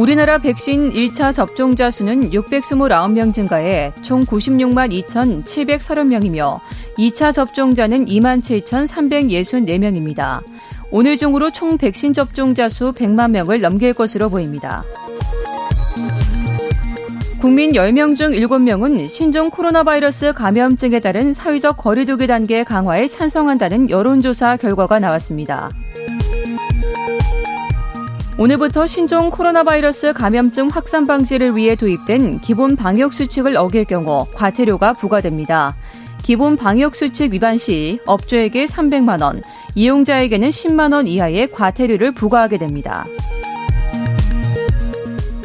[0.00, 6.58] 우리나라 백신 1차 접종자 수는 629명 증가해 총 96만 2,730명이며
[6.96, 10.40] 2차 접종자는 2만 7,364명입니다.
[10.90, 14.82] 오늘 중으로 총 백신 접종자 수 100만 명을 넘길 것으로 보입니다.
[17.38, 24.56] 국민 10명 중 7명은 신종 코로나 바이러스 감염증에 따른 사회적 거리두기 단계 강화에 찬성한다는 여론조사
[24.56, 25.68] 결과가 나왔습니다.
[28.40, 34.94] 오늘부터 신종 코로나 바이러스 감염증 확산 방지를 위해 도입된 기본 방역 수칙을 어길 경우 과태료가
[34.94, 35.76] 부과됩니다.
[36.22, 39.42] 기본 방역 수칙 위반 시 업주에게 300만 원,
[39.74, 43.04] 이용자에게는 10만 원 이하의 과태료를 부과하게 됩니다.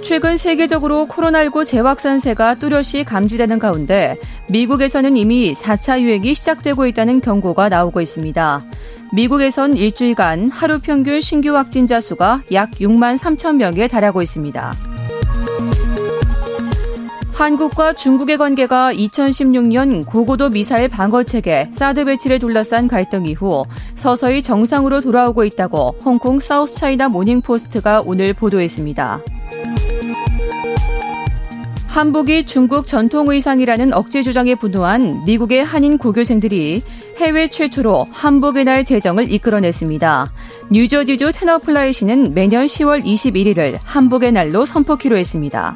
[0.08, 4.16] 최근 세계적으로 코로나19 재확산세가 뚜렷이 감지되는 가운데
[4.52, 8.64] 미국에서는 이미 4차 유행이 시작되고 있다는 경고가 나오고 있습니다.
[9.14, 14.74] 미국에선 일주일간 하루 평균 신규 확진자 수가 약 6만 3천 명에 달하고 있습니다.
[17.34, 23.66] 한국과 중국의 관계가 2016년 고고도 미사일 방어 체계 사드 배치를 둘러싼 갈등 이후
[23.96, 29.22] 서서히 정상으로 돌아오고 있다고 홍콩 사우스 차이나 모닝 포스트가 오늘 보도했습니다.
[31.96, 36.84] 한복이 중국 전통 의상이라는 억지 주장에 분노한 미국의 한인 고교생들이
[37.20, 40.30] 해외 최초로 한복의 날 제정을 이끌어냈습니다.
[40.74, 45.74] 뉴저지주 테너플라이시는 매년 10월 21일을 한복의 날로 선포키로 했습니다.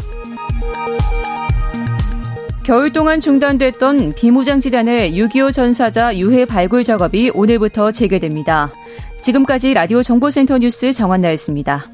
[2.64, 8.74] 겨울 동안 중단됐던 비무장지단의 6.25 전사자 유해 발굴 작업이 오늘부터 재개됩니다.
[9.22, 11.86] 지금까지 라디오 정보센터 뉴스 정한나였습니다.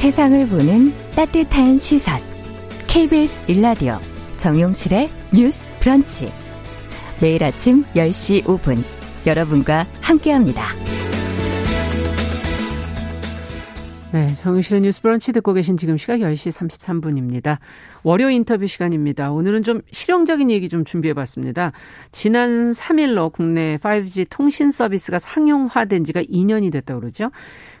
[0.00, 2.18] 세상을 보는 따뜻한 시선.
[2.88, 3.98] KBS 일라디오
[4.38, 6.26] 정용실의 뉴스 브런치
[7.20, 8.82] 매일 아침 10시 5분
[9.26, 10.62] 여러분과 함께합니다.
[14.12, 17.58] 네, 정용실의 뉴스 브런치 듣고 계신 지금 시각 10시 33분입니다.
[18.02, 19.30] 월요 인터뷰 시간입니다.
[19.30, 21.72] 오늘은 좀 실용적인 얘기 좀 준비해 봤습니다.
[22.10, 27.30] 지난 3일로 국내 5G 통신 서비스가 상용화된 지가 2년이 됐다고 그러죠.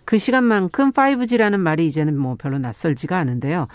[0.04, 3.66] 그 시간만큼 5G라는 말이 이제는 뭐 별로 낯설지가 않은데요.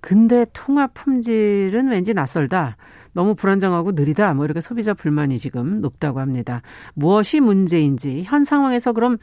[0.00, 2.76] 근데 통화 품질은 왠지 낯설다.
[3.14, 4.34] 너무 불안정하고 느리다.
[4.34, 6.60] 뭐 이렇게 소비자 불만이 지금 높다고 합니다.
[6.94, 9.16] 무엇이 문제인지 현 상황에서 그럼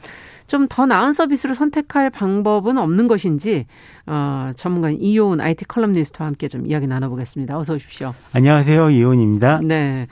[0.48, 3.66] 좀 더 나은 서비스를 선택할 방법은 없는 것인지
[4.06, 7.56] 어, 전문가인 이요훈 IT 칼럼니스트와 함께 좀 이야기 나눠보겠습니다.
[7.58, 8.14] 어서 오십시오.
[8.32, 8.90] 안녕하세요.
[8.90, 9.60] 이요훈입니다.
[9.62, 10.08] 네.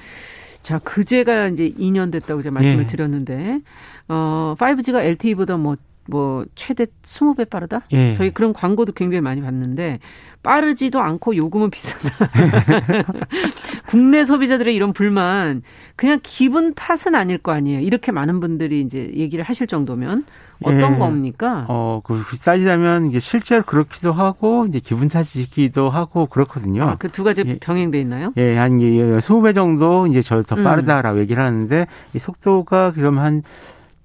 [0.63, 2.87] 자, 그제가 이제 2년 됐다고 제가 말씀을 네.
[2.87, 3.61] 드렸는데
[4.09, 5.77] 어, 5G가 LTE보다 뭐
[6.11, 7.83] 뭐 최대 20배 빠르다?
[7.93, 8.15] 예.
[8.15, 10.01] 저희 그런 광고도 굉장히 많이 봤는데
[10.43, 12.09] 빠르지도 않고 요금은 비싸다.
[13.87, 15.63] 국내 소비자들의 이런 불만
[15.97, 17.81] 그냥 기분 탓은 아닐 거 아니에요.
[17.81, 20.25] 이렇게 많은 분들이 이제 얘기를 하실 정도면
[20.63, 20.99] 어떤 예.
[20.99, 21.65] 겁니까?
[21.69, 26.85] 어, 그 비싸지다면 이게 실제로 그렇기도 하고 이제 기분 탓이기도 하고 그렇거든요.
[26.85, 27.59] 아, 그 두 가지 예.
[27.59, 28.33] 병행돼 있나요?
[28.37, 31.23] 예, 한 20배 정도 이제 저 더 빠르다라고 음.
[31.23, 33.43] 얘기를 하는데 이 속도가 그러면 한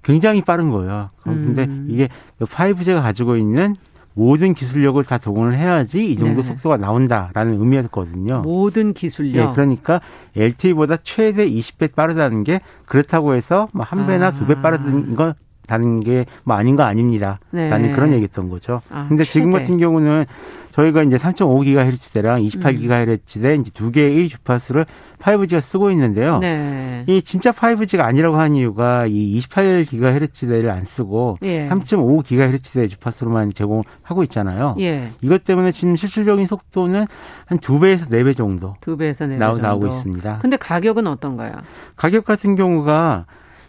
[0.06, 1.10] 굉장히 빠른 거예요.
[1.24, 1.88] 근데 음.
[1.90, 3.76] 이게 5G가 가지고 있는
[4.14, 6.48] 모든 기술력을 다 동원을 해야지 이 정도 네.
[6.48, 8.42] 속도가 나온다라는 의미였거든요.
[8.42, 9.48] 모든 기술력.
[9.48, 10.00] 네, 그러니까
[10.38, 14.32] LTE보다 최대 20배 빠르다는 게 그렇다고 해서 뭐한 배나 아.
[14.32, 15.34] 두배 빠르다는 건
[15.66, 17.40] 다는 게 뭐 아닌 거 아닙니다.
[17.52, 17.70] 네.
[17.70, 18.82] 라는 그런 얘기했던 거죠.
[18.92, 20.26] 아, 근데 지금 같은 경우는
[20.72, 24.86] 저희가 이제 3.5GHz대랑 28GHz대 이제 두 개의 주파수를
[25.20, 26.40] 5G가 쓰고 있는데요.
[26.40, 27.04] 네.
[27.08, 31.68] 이 진짜 5G가 아니라고 한 이유가 이 28GHz대를 안 쓰고 예.
[31.70, 34.76] 3.5GHz대 주파수로만 제공하고 있잖아요.
[34.80, 35.10] 예.
[35.22, 37.06] 이것 때문에 지금 실질적인 속도는
[37.46, 38.76] 한 두 배에서 네 배 정도.
[38.82, 39.62] 두 배에서 네배 정도.
[39.62, 40.40] 나오고 있습니다.
[40.42, 41.54] 근데 가격은 어떤가요?
[41.96, 43.26] 가격 같은 경우가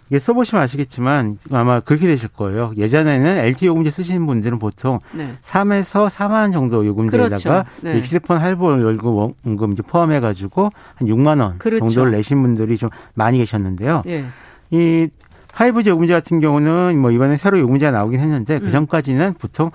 [0.08, 2.72] 이게 써보시면 아시겠지만 아마 그렇게 되실 거예요.
[2.76, 5.30] 예전에는 LTE 요금제 쓰시는 분들은 보통 네.
[5.44, 7.64] 3에서 4만 원 정도 요금제에다가 그렇죠.
[7.82, 8.00] 네.
[8.00, 11.86] 휴대폰 할부 월금 이제 포함해가지고 한 6만 원 그렇죠.
[11.86, 14.02] 정도를 내신 분들이 좀 많이 계셨는데요.
[14.06, 14.24] 네.
[14.70, 15.08] 이
[15.48, 18.70] 5G 요금제 같은 경우는 뭐 이번에 새로 요금제가 나오긴 했는데 그 음.
[18.70, 19.70] 전까지는 보통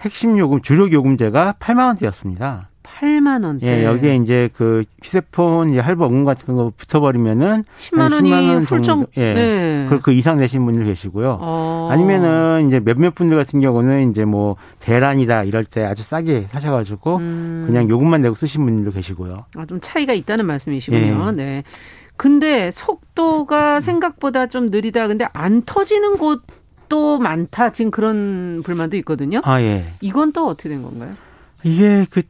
[0.00, 2.68] 핵심 요금 주력 요금제가 8만 원대였습니다.
[2.96, 3.66] 8만 원대.
[3.66, 8.62] 예, 여기에 이제 그 휴대폰 이제 할부 원금 같은 거 붙어버리면은 10만 원이 10만 원
[8.62, 9.86] 훌쩍 예, 네.
[9.88, 11.38] 그, 그 이상 내신 분들 계시고요.
[11.40, 11.88] 어.
[11.92, 17.64] 아니면은 이제 몇몇 분들 같은 경우는 이제 뭐 대란이다 이럴 때 아주 싸게 사셔가지고 음.
[17.66, 19.44] 그냥 요금만 내고 쓰신 분들도 계시고요.
[19.56, 21.26] 아, 좀 차이가 있다는 말씀이시군요.
[21.28, 21.32] 예.
[21.32, 21.62] 네.
[22.16, 25.06] 근데 속도가 생각보다 좀 느리다.
[25.06, 27.72] 근데 안 터지는 곳도 많다.
[27.72, 29.42] 지금 그런 불만도 있거든요.
[29.44, 29.84] 아, 예.
[30.00, 31.12] 이건 또 어떻게 된 건가요?
[31.62, 32.22] 이게 그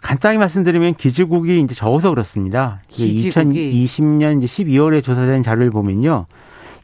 [0.00, 2.80] 간단히 말씀드리면 기지국이 이제 적어서 그렇습니다.
[2.88, 3.84] 기지국이.
[3.84, 6.26] 2020년 이제 12월에 조사된 자료를 보면요.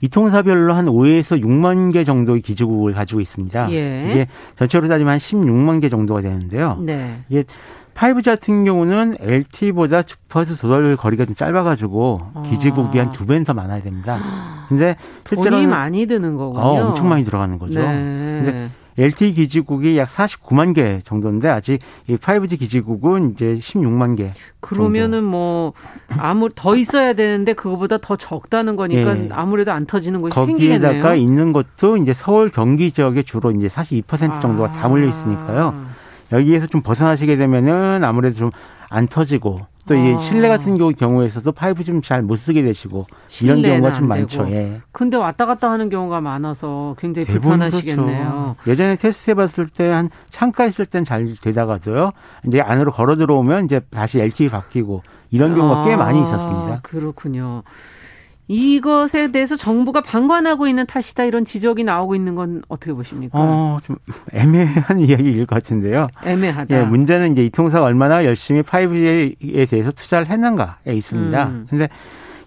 [0.02, 3.72] 이 통사별로 한 5에서 6만 개 정도의 기지국을 가지고 있습니다.
[3.72, 4.08] 예.
[4.10, 4.26] 이게
[4.56, 6.76] 전체로 따지면 한 16만 개 정도가 되는데요.
[6.84, 7.20] 네.
[7.30, 7.44] 이게
[7.94, 12.42] 5G 같은 경우는 LTE보다 주파수 조절 거리가 좀 짧아가지고 아.
[12.42, 14.20] 기지국이 한 두 배는 더 많아야 됩니다.
[14.68, 16.62] 근데 실제로 는 많이 드는 거군요.
[16.62, 17.80] 어, 엄청 많이 들어가는 거죠.
[17.80, 17.86] 네.
[18.44, 24.32] 근데 LTE 기지국이 약 49만 개 정도인데 아직 이 5G 기지국은 이제 16만 개.
[24.60, 25.72] 그러면은 뭐
[26.16, 29.28] 아무 더 있어야 되는데 그거보다 더 적다는 거니까 네.
[29.32, 30.88] 아무래도 안 터지는 것이 거기에다가 생기겠네요.
[30.88, 34.72] 거기에다가 있는 것도 이제 서울 경기 지역에 주로 이제 42% 정도가 아.
[34.72, 35.74] 다 몰려 있으니까요.
[36.32, 38.50] 여기에서 좀 벗어나시게 되면은 아무래도 좀
[38.88, 40.18] 안 터지고 또이 아.
[40.18, 43.06] 실내 같은 경우에서도 5G 좀잘 못 쓰게 되시고
[43.42, 44.46] 이런 경우가 좀 많죠.
[44.50, 44.80] 예.
[44.92, 48.54] 근데 왔다 갔다 하는 경우가 많아서 굉장히 불편하시겠네요.
[48.54, 48.70] 그렇죠.
[48.70, 52.12] 예전에 테스트 해봤을 때 한 창가에 있을 땐 잘 되다가도요.
[52.46, 55.84] 이제 안으로 걸어 들어오면 이제 다시 LTE 바뀌고 이런 경우가 아.
[55.84, 56.80] 꽤 많이 있었습니다.
[56.82, 57.62] 그렇군요.
[58.48, 63.38] 이것에 대해서 정부가 방관하고 있는 탓이다 이런 지적이 나오고 있는 건 어떻게 보십니까?
[63.38, 63.96] 어, 좀
[64.32, 66.06] 애매한 이야기일 것 같은데요.
[66.24, 66.76] 애매하다.
[66.76, 71.46] 예, 문제는 이제 이 통사가 얼마나 열심히 5G에 대해서 투자를 했는가에 있습니다.
[71.48, 71.66] 음.
[71.68, 71.88] 근데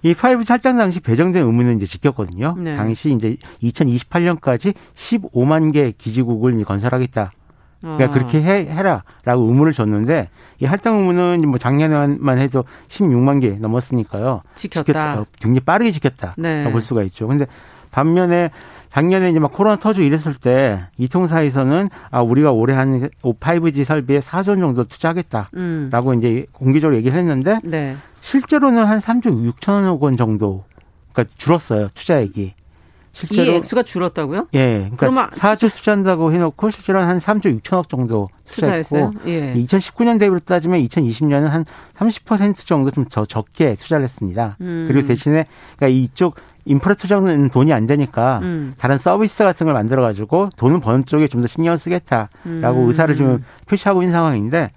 [0.02, 2.56] 이 5G 할당 당시 배정된 의무는 이제 지켰거든요.
[2.58, 2.76] 네.
[2.78, 7.32] 당시 이제 2028년까지 15만 개 기지국을 건설하겠다.
[7.82, 8.10] 그러니까 어.
[8.12, 14.42] 그렇게 해, 해라라고 의무를 줬는데 이 할당 의무는 뭐 작년에만 해도 16만 개 넘었으니까요.
[14.56, 14.84] 지켰다.
[14.84, 15.26] 지켰다.
[15.40, 16.36] 굉장히 빠르게 지켰다.
[16.38, 16.70] 네.
[16.72, 17.28] 볼 수가 있죠.
[17.28, 17.46] 근데
[17.92, 18.52] 반면에
[18.92, 24.60] 작년에 이제 막 코로나 터지고 이랬을 때 이통사에서는 아 우리가 올해 한 5G 설비에 4조
[24.60, 26.18] 정도 투자하겠다라고 음.
[26.18, 27.96] 이제 공개적으로 얘기를 했는데 네.
[28.22, 30.66] 실제로는 한 3조 6천억 원 정도
[31.14, 32.54] 그러니까 줄었어요 투자액이.
[33.28, 34.48] 실제로 이 액수가 줄었다고요?
[34.54, 34.90] 예.
[34.96, 39.54] 그러니까 4조 투자한다고 해놓고 실제로 한 3조 6천억 정도 투자했고 예.
[39.56, 41.66] 2019년 대비로 따지면 2020년은 한
[41.98, 44.56] 30% 정도 좀 더 적게 투자를 했습니다.
[44.62, 44.86] 음.
[44.88, 48.74] 그리고 대신에 그러니까 이쪽 인프라 투자는 돈이 안 되니까 음.
[48.78, 52.88] 다른 서비스 같은 걸 만들어 가지고 돈을 버는 쪽에 좀 더 신경을 쓰겠다라고 음.
[52.88, 54.72] 의사를 좀 표시하고 있는 상황인데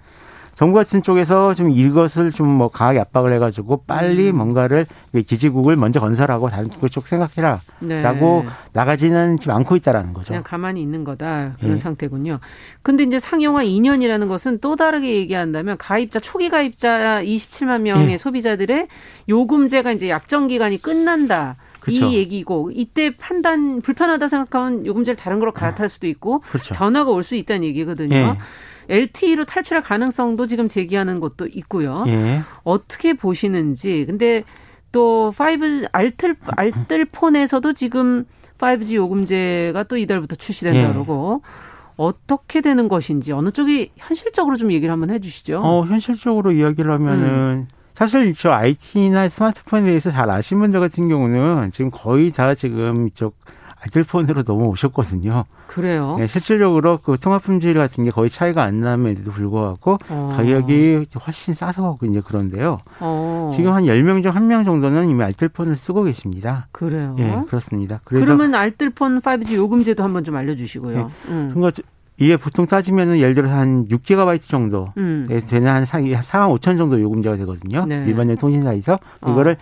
[0.55, 4.37] 정부 같은 쪽에서 좀 이것을 좀 뭐 강하게 압박을 해가지고 빨리 음.
[4.37, 4.85] 뭔가를
[5.25, 8.49] 기지국을 먼저 건설하고 다른 쪽 생각해라라고 네.
[8.73, 10.27] 나가지는 지금 않고 있다라는 거죠.
[10.27, 11.77] 그냥 가만히 있는 거다 그런 네.
[11.77, 12.39] 상태군요.
[12.83, 18.17] 근데 이제 상용화 2년이라는 것은 또 다르게 얘기한다면 가입자 초기 가입자 27만 명의 네.
[18.17, 18.87] 소비자들의
[19.29, 21.55] 요금제가 이제 약정 기간이 끝난다.
[21.83, 22.07] 그렇죠.
[22.07, 26.73] 이 얘기고 이때 판단 불편하다 생각하면 요금제를 다른 걸로 갈아탈 수도 있고 그렇죠.
[26.75, 28.15] 변화가 올 수 있다는 얘기거든요.
[28.15, 28.37] 예.
[28.89, 32.03] LTE로 탈출할 가능성도 지금 제기하는 것도 있고요.
[32.07, 32.41] 예.
[32.63, 34.05] 어떻게 보시는지.
[34.05, 34.43] 근데
[34.91, 38.25] 또5 알뜰 알뜰 폰에서도 지금
[38.59, 40.91] 5G 요금제가 또 이달부터 출시된다 예.
[40.93, 41.41] 그러고
[41.95, 45.61] 어떻게 되는 것인지 어느 쪽이 현실적으로 좀 얘기를 한번 해주시죠.
[45.63, 47.67] 어 현실적으로 이야기를 하면은 음.
[47.95, 53.35] 사실 저 IT나 스마트폰에 대해서 잘 아시는 분들 같은 경우는 지금 거의 다 지금 이쪽
[53.95, 55.43] 아이폰으로 넘어오셨거든요.
[55.67, 56.15] 그래요?
[56.17, 60.33] 네, 실질적으로 그 통합 품질 같은 게 거의 차이가 안 남에도 불구하고 어.
[60.35, 62.79] 가격이 훨씬 싸서 이제 그런데요.
[62.99, 63.51] 어.
[63.53, 66.67] 지금 한 10명 중 1명 정도는 이미 알뜰폰을 쓰고 계십니다.
[66.71, 67.15] 그래요?
[67.19, 67.99] 예, 그렇습니다.
[68.03, 70.97] 그러면 알뜰폰 5G 요금제도 한번 좀 알려주시고요.
[70.97, 71.05] 네.
[71.27, 71.51] 음.
[71.53, 71.81] 그러니까
[72.17, 75.25] 이게 보통 따지면은 예를 들어서 한 6기가바이트 정도 음.
[75.47, 77.85] 되는 한 4만 5천 정도 요금제가 되거든요.
[77.85, 78.05] 네.
[78.07, 79.31] 일반적인 통신사에서 어.
[79.31, 79.57] 이거를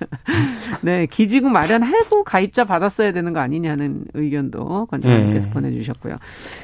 [0.82, 5.54] 네, 기지국 마련하고 가입자 받았어야 되는 거 아니냐는 의견도 관장님께서 네.
[5.54, 6.18] 보내주셨고요.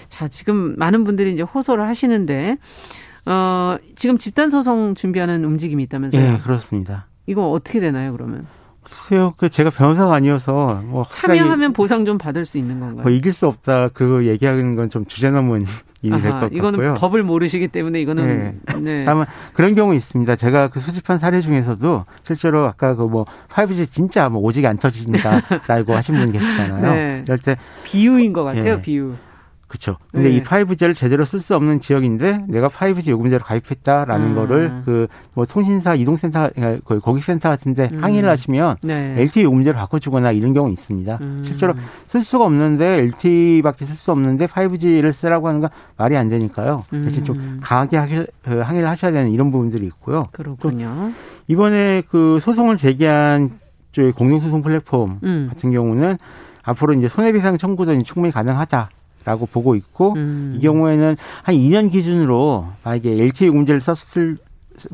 [0.09, 2.57] 자, 지금 많은 분들이 이제 호소를 하시는데,
[3.25, 6.31] 어, 지금 집단 소송 준비하는 움직임이 있다면서요?
[6.31, 7.07] 네, 그렇습니다.
[7.25, 8.45] 이거 어떻게 되나요, 그러면?
[8.83, 13.03] 글쎄요, 그 제가 변호사가 아니어서 뭐 참여하면 보상 좀 받을 수 있는 건가요?
[13.03, 15.65] 뭐 이길 수 없다 그 얘기하는 건 좀 주제 넘은
[16.03, 16.57] 일이 될 것 같고요.
[16.57, 18.75] 이거는 법을 모르시기 때문에 이거는 네.
[18.81, 19.01] 네.
[19.05, 20.35] 다만 그런 경우 있습니다.
[20.35, 25.93] 제가 그 수집한 사례 중에서도 실제로 아까 그 뭐 5G 진짜 뭐 오지게 안 터진다라고
[25.95, 26.91] 하신 분 계시잖아요.
[26.93, 27.21] 네.
[27.25, 27.55] 이럴 때
[27.85, 28.63] 비유인 것 같아요.
[28.75, 28.81] 네.
[28.81, 29.13] 비유.
[29.73, 29.97] 그렇죠.
[30.11, 30.35] 근데 네.
[30.35, 34.35] 이 5G를 제대로 쓸 수 없는 지역인데 내가 5G 요금제로 가입했다라는 음.
[34.35, 36.49] 거를 그 뭐 통신사 이동센터
[36.85, 38.03] 그 고객센터 같은데 음.
[38.03, 39.15] 항의를 하시면 네.
[39.17, 41.17] LTE 요금제로 바꿔주거나 이런 경우 있습니다.
[41.21, 41.41] 음.
[41.43, 41.73] 실제로
[42.07, 46.85] 쓸 수가 없는데 LTE밖에 쓸 수 없는데 5G를 쓰라고 하는 건 말이 안 되니까요.
[46.91, 47.59] 대신 좀 음.
[47.61, 50.27] 강하게 하시, 그 항의를 하셔야 되는 이런 부분들이 있고요.
[50.31, 51.11] 그렇군요.
[51.47, 53.51] 이번에 그 소송을 제기한
[53.91, 55.47] 저희 공동소송 플랫폼 음.
[55.49, 56.17] 같은 경우는
[56.63, 58.89] 앞으로 이제 손해배상 청구도 충분히 가능하다.
[59.25, 60.55] 라고 보고 있고 음.
[60.57, 64.37] 이 경우에는 한 2년 기준으로 만약에 LTE 요금제를 썼을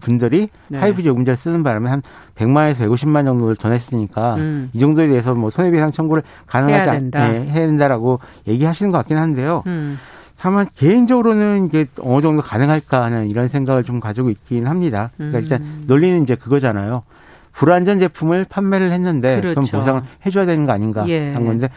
[0.02, 0.80] 분들이 네.
[0.80, 2.02] 5G 요금제를 쓰는 바람에 한
[2.36, 4.70] 100만에서 150만 정도를 더 냈으니까 음.
[4.74, 7.28] 이 정도에 대해서 뭐 손해배상 청구를 가능하지 해야 된다.
[7.28, 9.64] 네, 해야 된다라고 얘기하시는 것 같긴 한데요.
[9.68, 9.98] 음.
[10.38, 15.12] 다만 개인적으로는 이게 어느 정도 가능할까 하는 이런 생각을 좀 가지고 있긴 합니다.
[15.18, 15.84] 그러니까 일단 음.
[15.86, 17.04] 논리는 이제 그거잖아요.
[17.52, 19.60] 불안전 제품을 판매를 했는데 그렇죠.
[19.60, 21.34] 그럼 보상을 해줘야 되는 거 아닌가 예.
[21.34, 21.68] 한 건데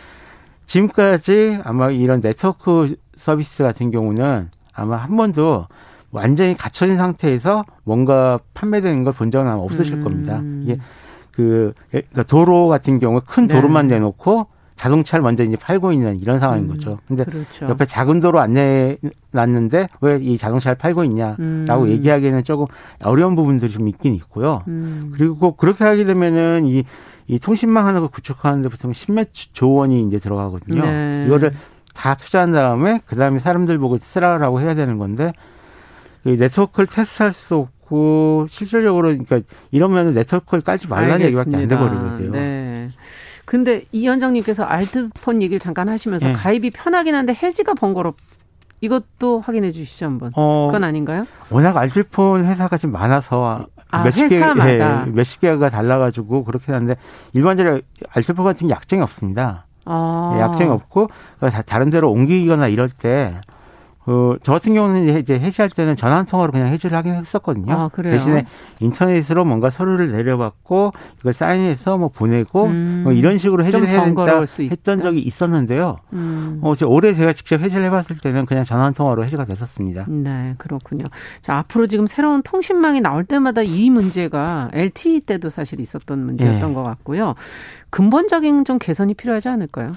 [0.82, 5.66] 지금까지 아마 이런 네트워크 서비스 같은 경우는 아마 한 번도
[6.12, 10.04] 완전히 갖춰진 상태에서 뭔가 판매되는 걸 본 적은 아마 없으실 음.
[10.04, 10.40] 겁니다.
[10.62, 10.78] 이게
[11.30, 13.54] 그 그러니까 도로 같은 경우 큰 네.
[13.54, 13.96] 도로만 네.
[13.96, 14.46] 내놓고
[14.76, 16.98] 자동차를 먼저 이제 팔고 있는 이런 상황인 음, 거죠.
[17.06, 17.66] 근데 그렇죠.
[17.68, 18.96] 옆에 작은 도로 안 내
[19.32, 21.88] 놨는데 왜 이 자동차를 팔고 있냐라고 음.
[21.88, 22.66] 얘기하기에는 조금
[23.04, 24.62] 어려운 부분들이 좀 있긴 있고요.
[24.68, 25.12] 음.
[25.14, 26.84] 그리고 그렇게 하게 되면은 이
[27.26, 30.82] 이 통신망 하나 구축하는데 보통 10몇 조 원이 이제 들어가거든요.
[30.82, 31.24] 네.
[31.26, 31.52] 이거를
[31.94, 35.32] 다 투자한 다음에 그 다음에 사람들 보고 쓰라라고 해야 되는 건데
[36.24, 42.30] 이 네트워크를 테스트할 수 없고 실질적으로 그러니까 이러면 네트워크를 깔지 말라는 얘기밖에 안 돼버리거든요.
[42.32, 42.88] 네.
[43.44, 46.32] 근데 이 원장님께서 알트폰 얘기를 잠깐 하시면서 네.
[46.32, 48.16] 가입이 편하긴 한데 해지가 번거롭.
[48.80, 50.32] 이것도 확인해 주시죠 한번.
[50.34, 51.24] 어, 그건 아닌가요?
[51.50, 56.96] 워낙 알뜰폰 회사가 좀 많아서 아, 몇십 개, 예, 몇십 개가 달라가지고 그렇게 하는데
[57.34, 57.80] 일반적으로
[58.10, 59.66] 알뜰폰 같은 약정이 없습니다.
[59.84, 60.32] 아.
[60.36, 61.08] 예, 약정이 없고
[61.66, 63.40] 다른 데로 옮기거나 이럴 때
[64.04, 67.72] 어, 저 같은 경우는 이제 해지할 때는 전화 한 통화로 그냥 해지를 하긴 했었거든요.
[67.72, 68.46] 아, 대신에
[68.80, 74.42] 인터넷으로 뭔가 서류를 내려받고 이걸 사인해서 뭐 보내고 음, 뭐 이런 식으로 해지를 해야 된다
[74.60, 75.98] 했던 적이 있었는데요.
[76.12, 76.60] 음.
[76.62, 80.06] 어, 올해 제가 직접 해지를 해봤을 때는 그냥 전화 한 통화로 해지가 됐었습니다.
[80.08, 81.04] 네, 그렇군요.
[81.40, 86.74] 자, 앞으로 지금 새로운 통신망이 나올 때마다 이 문제가 LTE 때도 사실 있었던 문제였던 네.
[86.74, 87.34] 것 같고요.
[87.90, 89.88] 근본적인 좀 개선이 필요하지 않을까요?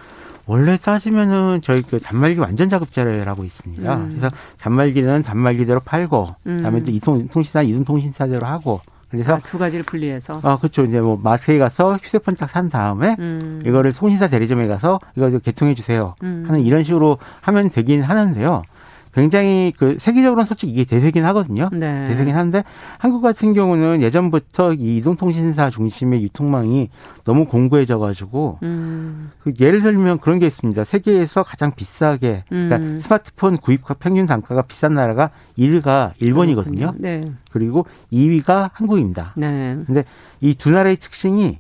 [0.48, 3.96] 원래 따지면은 저희 그 단말기 완전 자급제라고 있습니다.
[3.96, 4.10] 음.
[4.10, 6.58] 그래서 단말기는 단말기대로 팔고, 음.
[6.58, 8.82] 그다음에 또 이통 통신사 이동통신사대로 하고.
[9.10, 10.40] 그래서 아, 두 가지를 분리해서.
[10.44, 10.84] 아 그렇죠.
[10.84, 13.62] 이제 뭐 마트에 가서 휴대폰 딱 산 다음에 음.
[13.66, 16.46] 이거를 통신사 대리점에 가서 이거 개통해 주세요 음.
[16.48, 18.64] 하는 이런 식으로 하면 되긴 하는데요.
[19.16, 21.70] 굉장히 그 세계적으로는 솔직히 이게 대세긴 하거든요.
[21.72, 22.10] 네.
[22.10, 22.64] 대세긴 한데
[23.00, 26.90] 한국 같은 경우는 예전부터 이 이동통신사 중심의 유통망이
[27.24, 29.32] 너무 공고해져 가지고 음.
[29.40, 30.84] 그 예를 들면 그런 게 있습니다.
[30.84, 33.00] 세계에서 가장 비싸게 그러니까 음.
[33.00, 36.94] 스마트폰 구입 평균 단가가 비싼 나라가 1위가 일본이거든요.
[36.98, 37.24] 네.
[37.52, 39.32] 그리고 2위가 한국입니다.
[39.38, 39.78] 네.
[39.86, 40.04] 근데
[40.42, 41.60] 이 두 나라의 특징이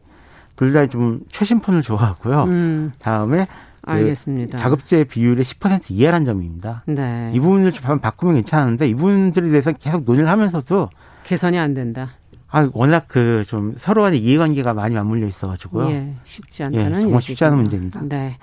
[0.57, 2.43] 둘 다 좀 최신폰을 좋아하고요.
[2.43, 2.91] 음.
[2.99, 4.57] 다음에 그 알겠습니다.
[4.57, 6.83] 자급제 비율의 10% 이하란 점입니다.
[6.87, 7.31] 네.
[7.33, 10.89] 이 부분을 좀 바꾸면 괜찮은데 이 부분들에 대해서 계속 논의를 하면서도
[11.25, 12.11] 개선이 안 된다.
[12.47, 15.89] 아, 워낙 그 좀 서로 간의 이해관계가 많이 맞물려 있어가지고요.
[15.89, 18.01] 예, 쉽지 않다는 예, 정말 쉽지 않은 문제입니다.
[18.03, 18.37] 네.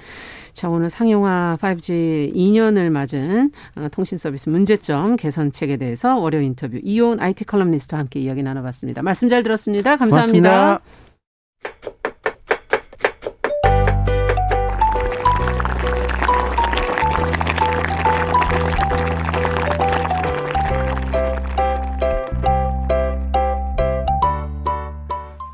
[0.52, 7.20] 자, 오늘 상용화 5G 2년을 맞은 어, 통신 서비스 문제점 개선책에 대해서 월요 인터뷰 이요훈
[7.20, 9.00] IT 칼럼니스트와 함께 이야기 나눠봤습니다.
[9.02, 9.96] 말씀 잘 들었습니다.
[9.96, 10.80] 감사합니다.
[11.62, 12.01] 고맙습니다.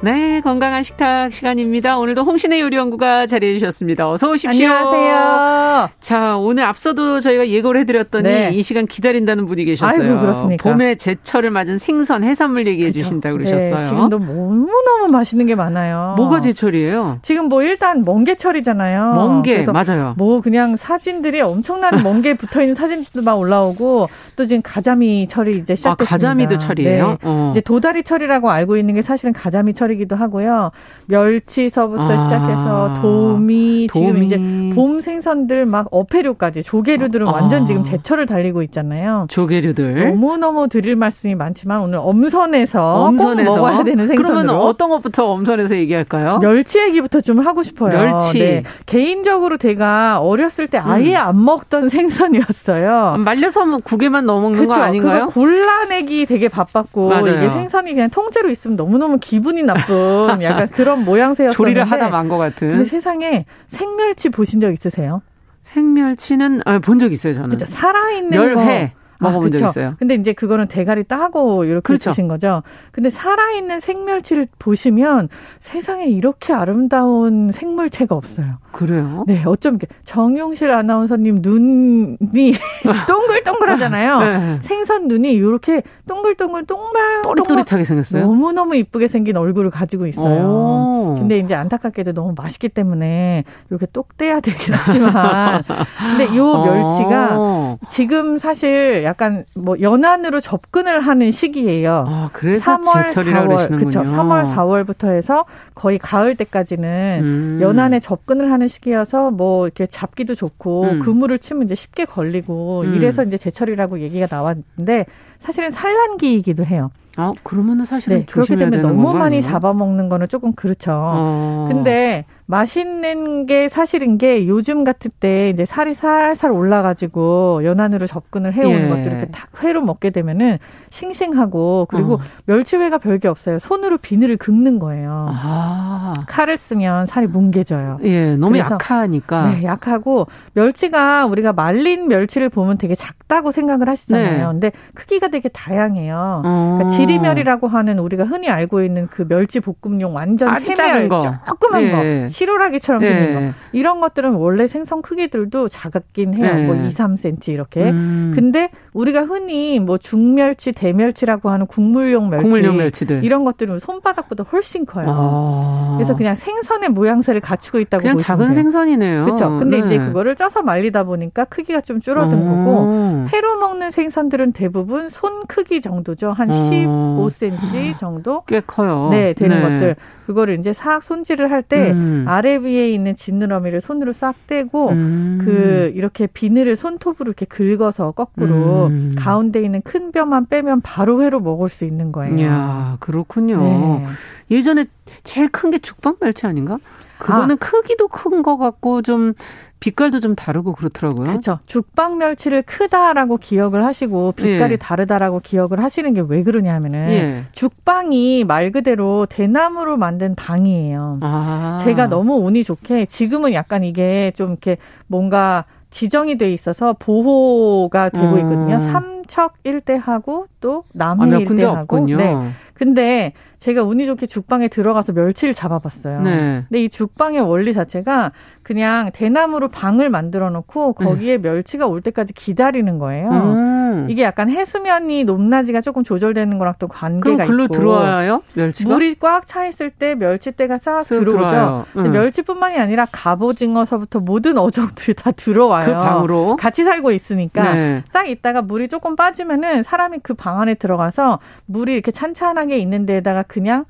[0.00, 1.98] 네, 건강한 식탁 시간입니다.
[1.98, 4.08] 오늘도 홍신의 요리연구가 자리해 주셨습니다.
[4.08, 4.50] 어서 오십시오.
[4.50, 5.88] 안녕하세요.
[6.00, 8.50] 자, 오늘 앞서도 저희가 예고를 해드렸더니 네.
[8.52, 10.00] 이 시간 기다린다는 분이 계셨어요.
[10.00, 10.70] 아이고, 그렇습니까?
[10.70, 13.02] 봄에 제철을 맞은 생선, 해산물 얘기해 그렇죠.
[13.02, 13.74] 주신다고 그러셨어요.
[13.74, 16.14] 네, 지금도 너무너무 맛있는 게 많아요.
[16.16, 17.18] 뭐가 제철이에요?
[17.22, 19.14] 지금 뭐 일단 멍게철이잖아요.
[19.14, 20.14] 멍게, 맞아요.
[20.16, 25.76] 뭐 그냥 사진들이 엄청난 멍게 붙어 있는 사진들만 올라오고 또 지금 가자미 철이 이제 아,
[25.76, 26.04] 시작됐습니다.
[26.04, 27.08] 아, 가자미도 철이에요?
[27.08, 27.16] 네.
[27.22, 27.48] 어.
[27.50, 30.70] 이제 도다리 철이라고 알고 있는 게 사실은 가자미 철 철이기도 하고요.
[31.06, 34.36] 멸치서부터 아, 시작해서 도미, 도미, 지금 이제
[34.74, 39.26] 봄 생선들 막 어패류까지 조개류들은 아, 완전 지금 제철을 달리고 있잖아요.
[39.30, 43.56] 조개류들 너무 너무 드릴 말씀이 많지만 오늘 엄선에서, 엄선에서?
[43.56, 44.16] 먹어야 되는 생선으로.
[44.44, 46.38] 그러면 어떤 것부터 엄선해서 얘기할까요?
[46.40, 47.98] 멸치 얘기부터 좀 하고 싶어요.
[47.98, 48.38] 멸치.
[48.38, 48.62] 네.
[48.86, 51.20] 개인적으로 제가 어렸을 때 아예 음.
[51.28, 53.16] 안 먹던 생선이었어요.
[53.18, 54.68] 말려서 뭐 국에만 넣어 먹는 그쵸?
[54.74, 55.26] 거 아닌가요?
[55.26, 57.36] 그거 골라내기 되게 바빴고 맞아요.
[57.38, 62.28] 이게 생선이 그냥 통째로 있으면 너무너무 기분이 나 나쁜 약간 그런 모양새였었는데 조리를 하다 만
[62.28, 62.68] 것 같은.
[62.68, 65.22] 근데 세상에 생멸치 보신 적 있으세요?
[65.62, 67.48] 생멸치는 아, 본적 있어요 저는.
[67.50, 67.66] 그렇죠.
[67.66, 68.92] 살아있는 멸회.
[69.20, 69.94] 먹어본 아, 적 있어요.
[69.98, 72.10] 근데 이제 그거는 대가리 따고 이렇게 그렇죠.
[72.10, 72.62] 드신 거죠.
[72.92, 78.58] 근데 살아있는 생멸치를 보시면 세상에 이렇게 아름다운 생물체가 없어요.
[78.72, 79.24] 그래요?
[79.26, 82.16] 네, 어쩜 정용실 아나운서님 눈이
[83.08, 84.18] 동글동글하잖아요.
[84.20, 84.58] 네.
[84.62, 88.24] 생선 눈이 이렇게 동글동글 동글 또릿또릿하게 생겼어요.
[88.26, 90.44] 너무 너무 이쁘게 생긴 얼굴을 가지고 있어요.
[90.46, 91.14] 오.
[91.16, 95.62] 근데 이제 안타깝게도 너무 맛있기 때문에 이렇게 똑 떼야 되긴 하지만,
[95.98, 97.78] 근데 이 멸치가 오.
[97.88, 102.04] 지금 사실 약간 뭐 연안으로 접근을 하는 시기예요.
[102.06, 104.02] 아, 그래서 3월, 4월 그렇죠.
[104.02, 107.58] 3월, 4월부터 해서 거의 가을 때까지는 음.
[107.62, 110.98] 연안에 접근을 하는 시기여서 뭐 이렇게 잡기도 좋고 음.
[110.98, 112.94] 그물을 치면 이제 쉽게 걸리고 음.
[112.94, 115.06] 이래서 이제 제철이라고 얘기가 나왔는데
[115.38, 116.90] 사실은 산란기이기도 해요.
[117.16, 120.92] 아, 그러면은 사실은 네, 그렇기 때문에 너무 많이 잡아먹는 거는 조금 그렇죠.
[120.92, 121.66] 어.
[121.68, 128.84] 근데 맛있는 게 사실인 게 요즘 같을 때 이제 살이 살살 올라가지고 연안으로 접근을 해오는
[128.86, 128.88] 예.
[128.88, 130.56] 것들 이렇게 탁 회로 먹게 되면은
[130.88, 132.20] 싱싱하고 그리고 어.
[132.46, 133.58] 멸치회가 별게 없어요.
[133.58, 135.28] 손으로 비늘을 긁는 거예요.
[135.30, 136.14] 아.
[136.26, 137.98] 칼을 쓰면 살이 뭉개져요.
[138.04, 139.50] 예, 너무 약하니까.
[139.50, 144.38] 네, 약하고 멸치가 우리가 말린 멸치를 보면 되게 작다고 생각을 하시잖아요.
[144.38, 144.52] 네.
[144.52, 146.42] 근데 크기가 되게 다양해요.
[146.46, 146.76] 어.
[146.78, 151.10] 그러니까 지리멸이라고 하는 우리가 흔히 알고 있는 그 멸치 볶음용 완전 세멸
[151.44, 151.90] 조그만 예.
[151.90, 152.28] 거.
[152.38, 153.40] 시로라기처럼 생긴 거.
[153.40, 153.52] 네.
[153.72, 156.54] 이런 것들은 원래 생선 크기들도 작았긴 해요.
[156.54, 156.66] 네.
[156.66, 157.90] 뭐 2, 3cm 이렇게.
[157.90, 158.32] 음.
[158.34, 163.24] 근데 우리가 흔히 뭐 중멸치, 대멸치라고 하는 국물용 멸치 국물용 멸치들.
[163.24, 165.06] 이런 것들은 손바닥보다 훨씬 커요.
[165.08, 165.94] 아.
[165.96, 168.54] 그래서 그냥 생선의 모양새를 갖추고 있다고 그냥 작은 돼요.
[168.54, 169.24] 생선이네요.
[169.24, 169.58] 그렇죠.
[169.58, 169.86] 근데 네.
[169.86, 172.44] 이제 그거를 쪄서 말리다 보니까 크기가 좀 줄어든 오.
[172.44, 176.32] 거고 회로 먹는 생선들은 대부분 손 크기 정도죠.
[176.32, 178.42] 한 15cm 정도?
[178.46, 179.08] 꽤 커요.
[179.10, 179.62] 네, 되는 네.
[179.62, 179.96] 것들.
[180.28, 182.26] 그거를 이제 싹 손질을 할때 음.
[182.28, 185.40] 아래 위에 있는 지느러미를 손으로 싹 떼고 음.
[185.42, 189.14] 그 이렇게 비늘을 손톱으로 이렇게 긁어서 거꾸로 음.
[189.16, 192.42] 가운데 있는 큰 뼈만 빼면 바로 회로 먹을 수 있는 거예요.
[192.44, 193.56] 야 그렇군요.
[193.58, 194.06] 네.
[194.50, 194.84] 예전에
[195.24, 196.76] 제일 큰 게 죽방 멸치 아닌가?
[197.18, 197.58] 그거는 아.
[197.58, 199.32] 크기도 큰것 같고 좀
[199.80, 201.26] 빛깔도 좀 다르고 그렇더라고요.
[201.28, 201.60] 그렇죠.
[201.66, 204.76] 죽방 멸치를 크다라고 기억을 하시고 빛깔이 예.
[204.76, 207.44] 다르다라고 기억을 하시는 게 왜 그러냐 하면은 예.
[207.52, 211.18] 죽방이 말 그대로 대나무로 만든 방이에요.
[211.22, 211.76] 아.
[211.80, 218.34] 제가 너무 운이 좋게 지금은 약간 이게 좀 이렇게 뭔가 지정이 돼 있어서 보호가 되고
[218.34, 218.38] 음.
[218.40, 218.78] 있거든요.
[218.78, 222.00] 삼척 일대하고 또 남해 아, 일대하고.
[222.06, 222.36] 네.
[222.74, 226.20] 근데 제가 운이 좋게 죽방에 들어가서 멸치를 잡아봤어요.
[226.22, 226.64] 네.
[226.68, 228.30] 근데 이 죽방의 원리 자체가
[228.62, 231.48] 그냥 대나무로 방을 만들어 놓고 거기에 네.
[231.50, 233.30] 멸치가 올 때까지 기다리는 거예요.
[233.30, 234.06] 음.
[234.08, 237.74] 이게 약간 해수면이 높낮이가 조금 조절되는 거랑 또 관계가 그럼 있고.
[237.74, 238.42] 들어와요?
[238.54, 238.90] 멸치가?
[238.92, 241.84] 물이 꽉 차 있을 때 멸치떼가 싹 들어오죠.
[241.96, 242.12] 음.
[242.12, 245.86] 멸치뿐만이 아니라 갑오징어서부터 모든 어종들이 다 들어와요.
[245.86, 248.04] 그 방으로 같이 살고 있으니까 네.
[248.08, 253.42] 싹 있다가 물이 조금 빠지면은 사람이 그 방 안에 들어가서 물이 이렇게 찬찬하게 있는 데다가
[253.42, 253.84] 그냥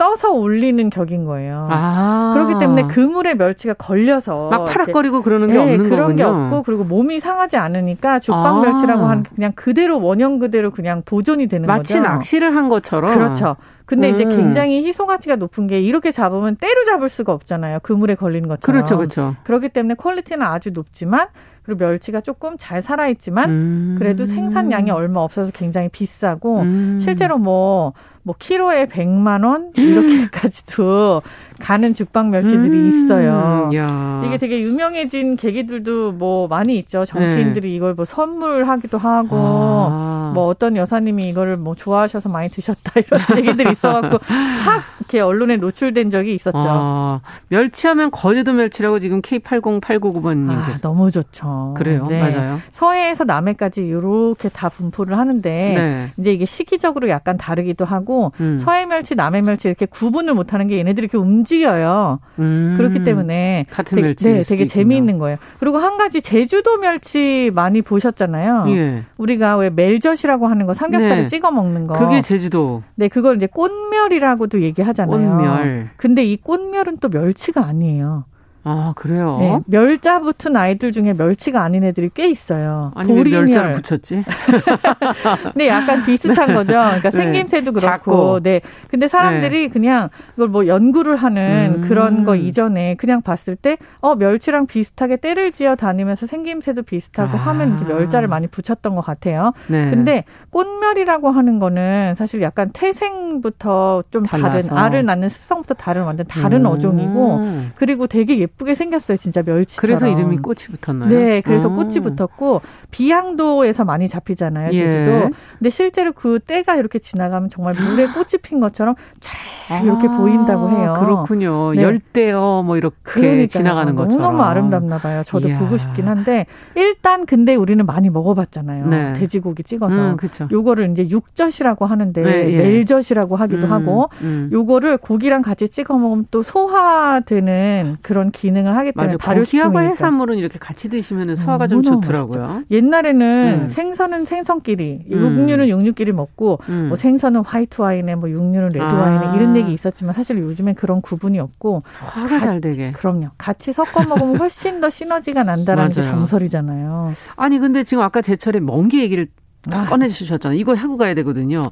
[0.00, 1.68] 떠서 올리는 격인 거예요.
[1.70, 2.30] 아.
[2.32, 6.16] 그렇기 때문에 그물에 멸치가 걸려서 막 파락거리고 그러는 게 네, 없는 그런 거군요.
[6.16, 8.60] 게 없고 그리고 몸이 상하지 않으니까 죽방 아.
[8.62, 12.00] 멸치라고 하는 게 그냥 그대로 원형 그대로 그냥 보존이 되는 마치 거죠.
[12.00, 13.12] 마치 낚시를 한 것처럼.
[13.14, 13.56] 그렇죠.
[13.84, 14.14] 근데 음.
[14.14, 17.80] 이제 굉장히 희소 가치가 높은 게 이렇게 잡으면 때로 잡을 수가 없잖아요.
[17.82, 18.80] 그물에 걸리는 것처럼.
[18.80, 19.36] 그렇죠, 그렇죠.
[19.44, 21.26] 그렇기 때문에 퀄리티는 아주 높지만
[21.70, 23.94] 그리고 멸치가 조금 잘 살아있지만 음.
[23.96, 26.98] 그래도 생산량이 얼마 없어서 굉장히 비싸고 음.
[27.00, 27.92] 실제로 뭐
[28.22, 31.22] 뭐 키로에 100만 원 이렇게까지도
[31.60, 33.70] 가는 죽방 멸치들이 음, 있어요.
[33.74, 34.22] 야.
[34.26, 37.04] 이게 되게 유명해진 계기들도 뭐 많이 있죠.
[37.04, 37.74] 정치인들이 네.
[37.76, 40.32] 이걸 뭐 선물하기도 하고 아.
[40.34, 44.18] 뭐 어떤 여사님이 이거를 뭐 좋아하셔서 많이 드셨다 이런 얘기들이 있어갖고
[44.64, 46.60] 확 이렇게 언론에 노출된 적이 있었죠.
[46.62, 47.20] 아.
[47.48, 51.74] 멸치하면 거제도 멸치라고 지금 K80899번님께서 아, 너무 좋죠.
[51.76, 52.20] 그래요, 네.
[52.20, 52.58] 맞아요.
[52.70, 56.12] 서해에서 남해까지 이렇게 다 분포를 하는데 네.
[56.16, 58.09] 이제 이게 시기적으로 약간 다르기도 하고
[58.40, 58.56] 음.
[58.56, 62.20] 서해 멸치, 남해 멸치 이렇게 구분을 못 하는 게 얘네들이 이렇게 움직여요.
[62.38, 62.74] 음.
[62.76, 65.36] 그렇기 때문에 같은 되게, 멸치 네, 되게 재미있는 거예요.
[65.58, 68.64] 그리고 한 가지 제주도 멸치 많이 보셨잖아요.
[68.68, 69.04] 예.
[69.18, 71.26] 우리가 왜 멜젓이라고 하는 거 삼겹살에 네.
[71.26, 71.98] 찍어 먹는 거.
[71.98, 72.82] 그게 제주도.
[72.96, 75.16] 네, 그걸 이제 꽃멸이라고도 얘기하잖아요.
[75.16, 75.90] 꽃멸.
[75.96, 78.24] 근데 이 꽃멸은 또 멸치가 아니에요.
[78.62, 79.38] 아 그래요?
[79.40, 82.92] 네, 멸자 붙은 아이들 중에 멸치가 아닌 애들이 꽤 있어요.
[82.94, 83.44] 아니 보리멸.
[83.46, 84.22] 멸자를 붙였지?
[85.56, 86.72] 네, 약간 비슷한 거죠.
[86.74, 87.22] 그러니까 네.
[87.22, 88.40] 생김새도 그렇고, 작고.
[88.42, 88.60] 네.
[88.88, 89.68] 근데 사람들이 네.
[89.68, 91.88] 그냥 이걸 뭐 연구를 하는 음.
[91.88, 97.40] 그런 거 이전에 그냥 봤을 때, 어 멸치랑 비슷하게 때를 지어 다니면서 생김새도 비슷하고 아.
[97.40, 99.52] 하면 이제 멸자를 많이 붙였던 것 같아요.
[99.68, 99.88] 네.
[99.90, 104.68] 근데 꽃멸이라고 하는 거는 사실 약간 태생부터 좀 달라서.
[104.68, 106.66] 다른 알을 낳는 습성부터 다른 완전 다른 음.
[106.66, 107.46] 어종이고,
[107.76, 109.80] 그리고 되게 예 쁘게 생겼어요, 진짜 멸치처럼.
[109.80, 111.08] 그래서 이름이 꽃이 붙었나요?
[111.10, 111.72] 네, 그래서 오.
[111.72, 111.76] 어.
[111.76, 115.10] 꽃이 붙었고 비양도에서 많이 잡히잖아요, 제주도.
[115.10, 115.30] 예.
[115.58, 120.70] 근데 실제로 그 때가 이렇게 지나가면 정말 물에 꽃이 핀 것처럼 잘 이렇게 아, 보인다고
[120.70, 120.96] 해요.
[121.00, 121.72] 그렇군요.
[121.74, 121.82] 네.
[121.82, 123.46] 열대어 뭐 이렇게 그러니까요.
[123.46, 124.22] 지나가는 것처럼.
[124.22, 125.22] 너무 아름답나 봐요.
[125.24, 125.58] 저도 이야.
[125.58, 128.86] 보고 싶긴 한데 일단 근데 우리는 많이 먹어봤잖아요.
[128.86, 129.12] 네.
[129.14, 129.96] 돼지고기 찍어서.
[129.96, 130.48] 음, 그렇죠.
[130.50, 132.58] 요거를 이제 육젓이라고 하는데 네, 예.
[132.58, 134.50] 멜젓이라고 하기도 음, 하고 음.
[134.52, 140.88] 요거를 고기랑 같이 찍어 먹으면 또 소화되는 그런 기능을 하기 때문에 발효식하고 해산물은 이렇게 같이
[140.88, 142.46] 드시면 소화가 좀 좋더라고요.
[142.46, 142.64] 맛있죠.
[142.70, 143.68] 옛날에는 음.
[143.68, 145.20] 생선은 생선끼리, 음.
[145.20, 146.86] 육류는 육류끼리 먹고 음.
[146.88, 148.94] 뭐 생선은 화이트 와인에 뭐 육류는 레드 아.
[148.94, 152.92] 와인에 이런 얘기 있었지만 사실 요즘엔 그런 구분이 없고 소화가 같이, 잘 되게.
[152.92, 153.28] 그럼요.
[153.36, 157.12] 같이 섞어 먹으면 훨씬 더 시너지가 난다라는 게 정설이잖아요.
[157.36, 159.28] 아니 근데 지금 아까 제철에 멍게 얘기를
[159.72, 159.84] 아.
[159.86, 160.58] 꺼내주셨잖아요.
[160.58, 161.62] 이거 하고 가야 되거든요.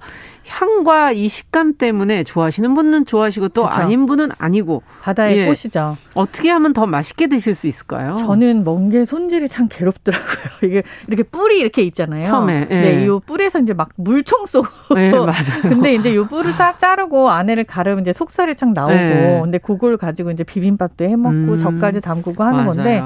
[0.47, 3.81] 향과 이 식감 때문에 좋아하시는 분은 좋아하시고 또 그렇죠.
[3.81, 5.47] 아닌 분은 아니고 바다의 예.
[5.47, 5.97] 꽃이죠.
[6.15, 8.15] 어떻게 하면 더 맛있게 드실 수 있을까요?
[8.17, 10.29] 저는 멍게 손질이 참 괴롭더라고요.
[10.65, 12.23] 이게 이렇게 뿔이 이렇게 있잖아요.
[12.25, 12.81] 처음에 예.
[12.81, 14.95] 네, 이 뿔에서 이제 막 물총 쏘고.
[14.95, 15.63] 네, 맞아요.
[15.63, 18.95] 근데 이제 이 뿔을 딱 자르고 안에를 가르면 이제 속살이 착 나오고.
[18.95, 19.41] 네.
[19.43, 21.59] 근데 그걸 가지고 이제 비빔밥도 해 먹고 음.
[21.59, 22.71] 젓까지 담그고 하는 맞아요.
[22.75, 23.03] 건데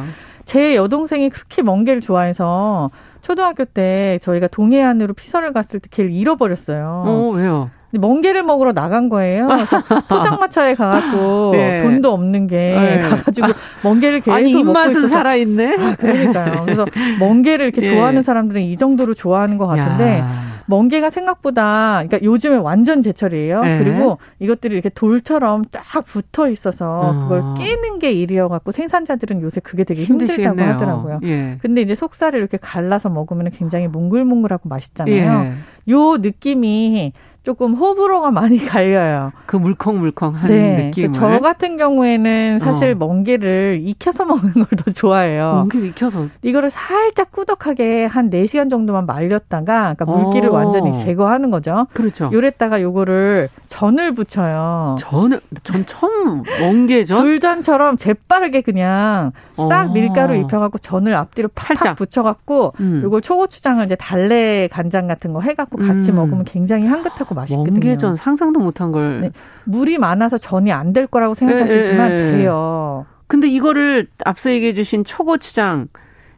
[0.53, 2.91] 제 여동생이 그렇게 멍게를 좋아해서
[3.23, 7.05] 초등학교 때 저희가 동해안으로 피서를 갔을 때 걔를 잃어버렸어요.
[7.07, 7.71] 어, 왜요?
[7.93, 9.47] 멍게를 먹으러 나간 거예요.
[9.47, 11.79] 그래서 포장마차에 가갖고 네.
[11.79, 12.99] 돈도 없는 게 네.
[12.99, 13.47] 가가지고
[13.83, 15.77] 멍게를 계속 아니, 입맛은 먹고 살아있네.
[15.79, 16.65] 아, 그러니까요.
[16.67, 16.85] 그래서
[17.19, 17.95] 멍게를 이렇게 예.
[17.95, 20.43] 좋아하는 사람들은 이 정도로 좋아하는 것 같은데 야.
[20.67, 23.63] 멍게가 생각보다 그러니까 요즘에 완전 제철이에요.
[23.63, 23.79] 네.
[23.79, 27.23] 그리고 이것들이 이렇게 돌처럼 딱 붙어 있어서 어.
[27.29, 31.19] 그걸 깨는 게 일이어 갖고 생산자들은 요새 그게 되게 힘들다고 하더라고요.
[31.25, 31.59] 예.
[31.63, 35.15] 근데 이제 속살을 이렇게 갈라서 먹으면 굉장히 몽글몽글하고 맛있잖아요.
[35.45, 35.53] 예.
[35.93, 39.33] 요 느낌이 조금 호불호가 많이 갈려요.
[39.47, 40.85] 그 물컹물컹한 네.
[40.87, 41.13] 느낌을.
[41.13, 42.95] 저 같은 경우에는 사실 어.
[42.95, 45.55] 멍게를 익혀서 먹는 걸 더 좋아해요.
[45.55, 46.27] 멍게를 익혀서?
[46.43, 50.52] 이거를 살짝 꾸덕하게 한 4시간 정도만 말렸다가 그러니까 물기를 어.
[50.53, 51.87] 완전히 제거하는 거죠.
[51.93, 52.31] 그렇죠.
[52.33, 54.97] 요랬다가 요거를 전을 붙여요.
[55.01, 57.21] 전을 전 처음 멍게전?
[57.23, 59.93] 불전처럼 재빠르게 그냥 싹 어.
[59.93, 63.01] 밀가루 입혀갖고 전을 앞뒤로 팍팍 붙여갖고 음.
[63.03, 66.17] 요걸 초고추장을 이제 달래 간장 같은 거 해갖고 같이 음.
[66.17, 67.73] 먹으면 굉장히 향긋하고 맛있거든요.
[67.73, 69.21] 멍게전 상상도 못한 걸.
[69.23, 69.31] 네.
[69.65, 72.19] 물이 많아서 전이 안 될 거라고 생각하시지만 에, 에, 에.
[72.19, 73.07] 돼요.
[73.27, 75.87] 근데 이거를 앞서 얘기해 주신 초고추장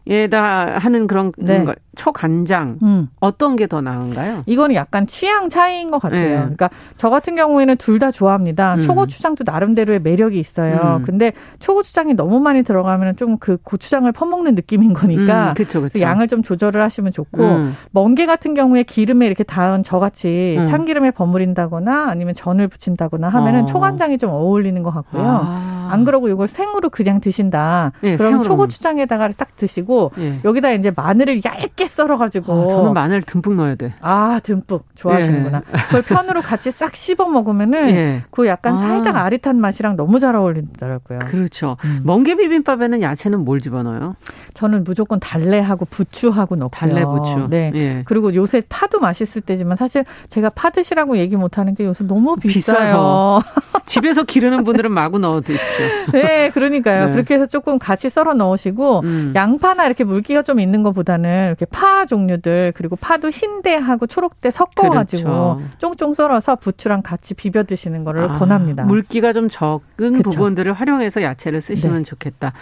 [0.06, 1.64] 에다 하는 그런 네.
[1.96, 3.08] 초간장 음.
[3.20, 4.42] 어떤 게 더 나은가요?
[4.46, 6.20] 이거는 약간 취향 차이인 것 같아요.
[6.20, 6.36] 네.
[6.36, 8.74] 그러니까 저 같은 경우에는 둘 다 좋아합니다.
[8.74, 8.80] 음.
[8.82, 10.98] 초고추장도 나름대로의 매력이 있어요.
[11.00, 11.04] 음.
[11.06, 16.00] 근데 초고추장이 너무 많이 들어가면 좀 그 고추장을 퍼먹는 느낌인 거니까 음, 그쵸, 그쵸.
[16.00, 17.74] 양을 좀 조절을 하시면 좋고 음.
[17.92, 20.66] 멍게 같은 경우에 기름에 이렇게 닿은 저같이 음.
[20.66, 23.66] 참기름에 버무린다거나 아니면 전을 붙인다거나 하면은 어.
[23.66, 25.22] 초간장이 좀 어울리는 것 같고요.
[25.24, 25.73] 아.
[25.90, 27.92] 안 그러고 이걸 생으로 그냥 드신다.
[28.00, 30.40] 네, 그럼 초고추장에다가 딱 드시고 네.
[30.44, 32.52] 여기다 이제 마늘을 얇게 썰어가지고.
[32.52, 33.92] 아, 저는 마늘 듬뿍 넣어야 돼.
[34.00, 34.84] 아, 듬뿍.
[34.94, 35.62] 좋아하시는구나.
[35.66, 35.76] 예.
[35.86, 38.22] 그걸 편으로 같이 싹 씹어 먹으면은 예.
[38.30, 38.76] 그 약간 아.
[38.76, 41.20] 살짝 아릿한 맛이랑 너무 잘 어울리더라고요.
[41.30, 41.76] 그렇죠.
[41.84, 42.00] 음.
[42.04, 44.16] 멍게 비빔밥에는 야채는 뭘 집어넣어요?
[44.54, 46.70] 저는 무조건 달래하고 부추하고 넣고요.
[46.74, 47.48] 달래 부추.
[47.50, 47.70] 네.
[47.74, 48.02] 예.
[48.04, 52.36] 그리고 요새 파도 맛있을 때지만 사실 제가 파 드시라고 얘기 못 하는 게 요새 너무
[52.36, 53.40] 비싸요.
[53.86, 55.64] 집에서 기르는 분들은 마구 넣어 드십시오.
[56.12, 57.06] 네, 그러니까요.
[57.06, 57.12] 네.
[57.12, 59.32] 그렇게 해서 조금 같이 썰어 넣으시고 음.
[59.34, 65.62] 양파나 이렇게 물기가 좀 있는 것보다는 이렇게 파 종류들 그리고 파도 흰대하고 초록대 섞어가지고 그렇죠.
[65.78, 68.84] 쫑쫑 썰어서 부추랑 같이 비벼 드시는 거를 아, 권합니다.
[68.84, 70.30] 물기가 좀 적은 그쵸.
[70.30, 72.02] 부분들을 활용해서 야채를 쓰시면 네.
[72.04, 72.52] 좋겠다.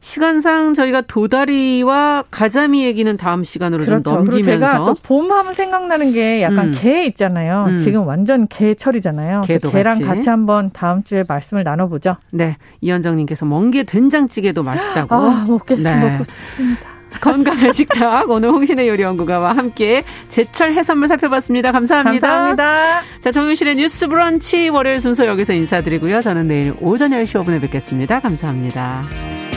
[0.00, 4.02] 시간상 저희가 도다리와 가자미 얘기는 다음 시간으로 그렇죠.
[4.02, 6.74] 좀 넘기면서 제가 또 봄하면 생각나는 게 약간 음.
[6.74, 7.66] 게 있잖아요.
[7.68, 7.76] 음.
[7.76, 9.42] 지금 완전 개철이잖아요.
[9.46, 10.04] 개랑 같이.
[10.04, 10.28] 같이.
[10.28, 12.16] 한번 다음 주에 말씀을 나눠보죠.
[12.30, 15.14] 네, 이현정님께서 멍게 된장찌개도 맛있다고.
[15.14, 15.94] 아, 먹겠습니다.
[15.96, 16.10] 네.
[16.10, 16.98] 먹고 싶습니다.
[17.20, 21.72] 건강한 식탁 오늘 홍신의 요리 연구가와 함께 제철 해산물 살펴봤습니다.
[21.72, 22.28] 감사합니다.
[22.28, 23.00] 감사합니다.
[23.20, 26.20] 자 정윤실의 뉴스 브런치 월요일 순서 여기서 인사드리고요.
[26.20, 28.20] 저는 내일 오전 10시 5분에 뵙겠습니다.
[28.20, 29.47] 감사합니다.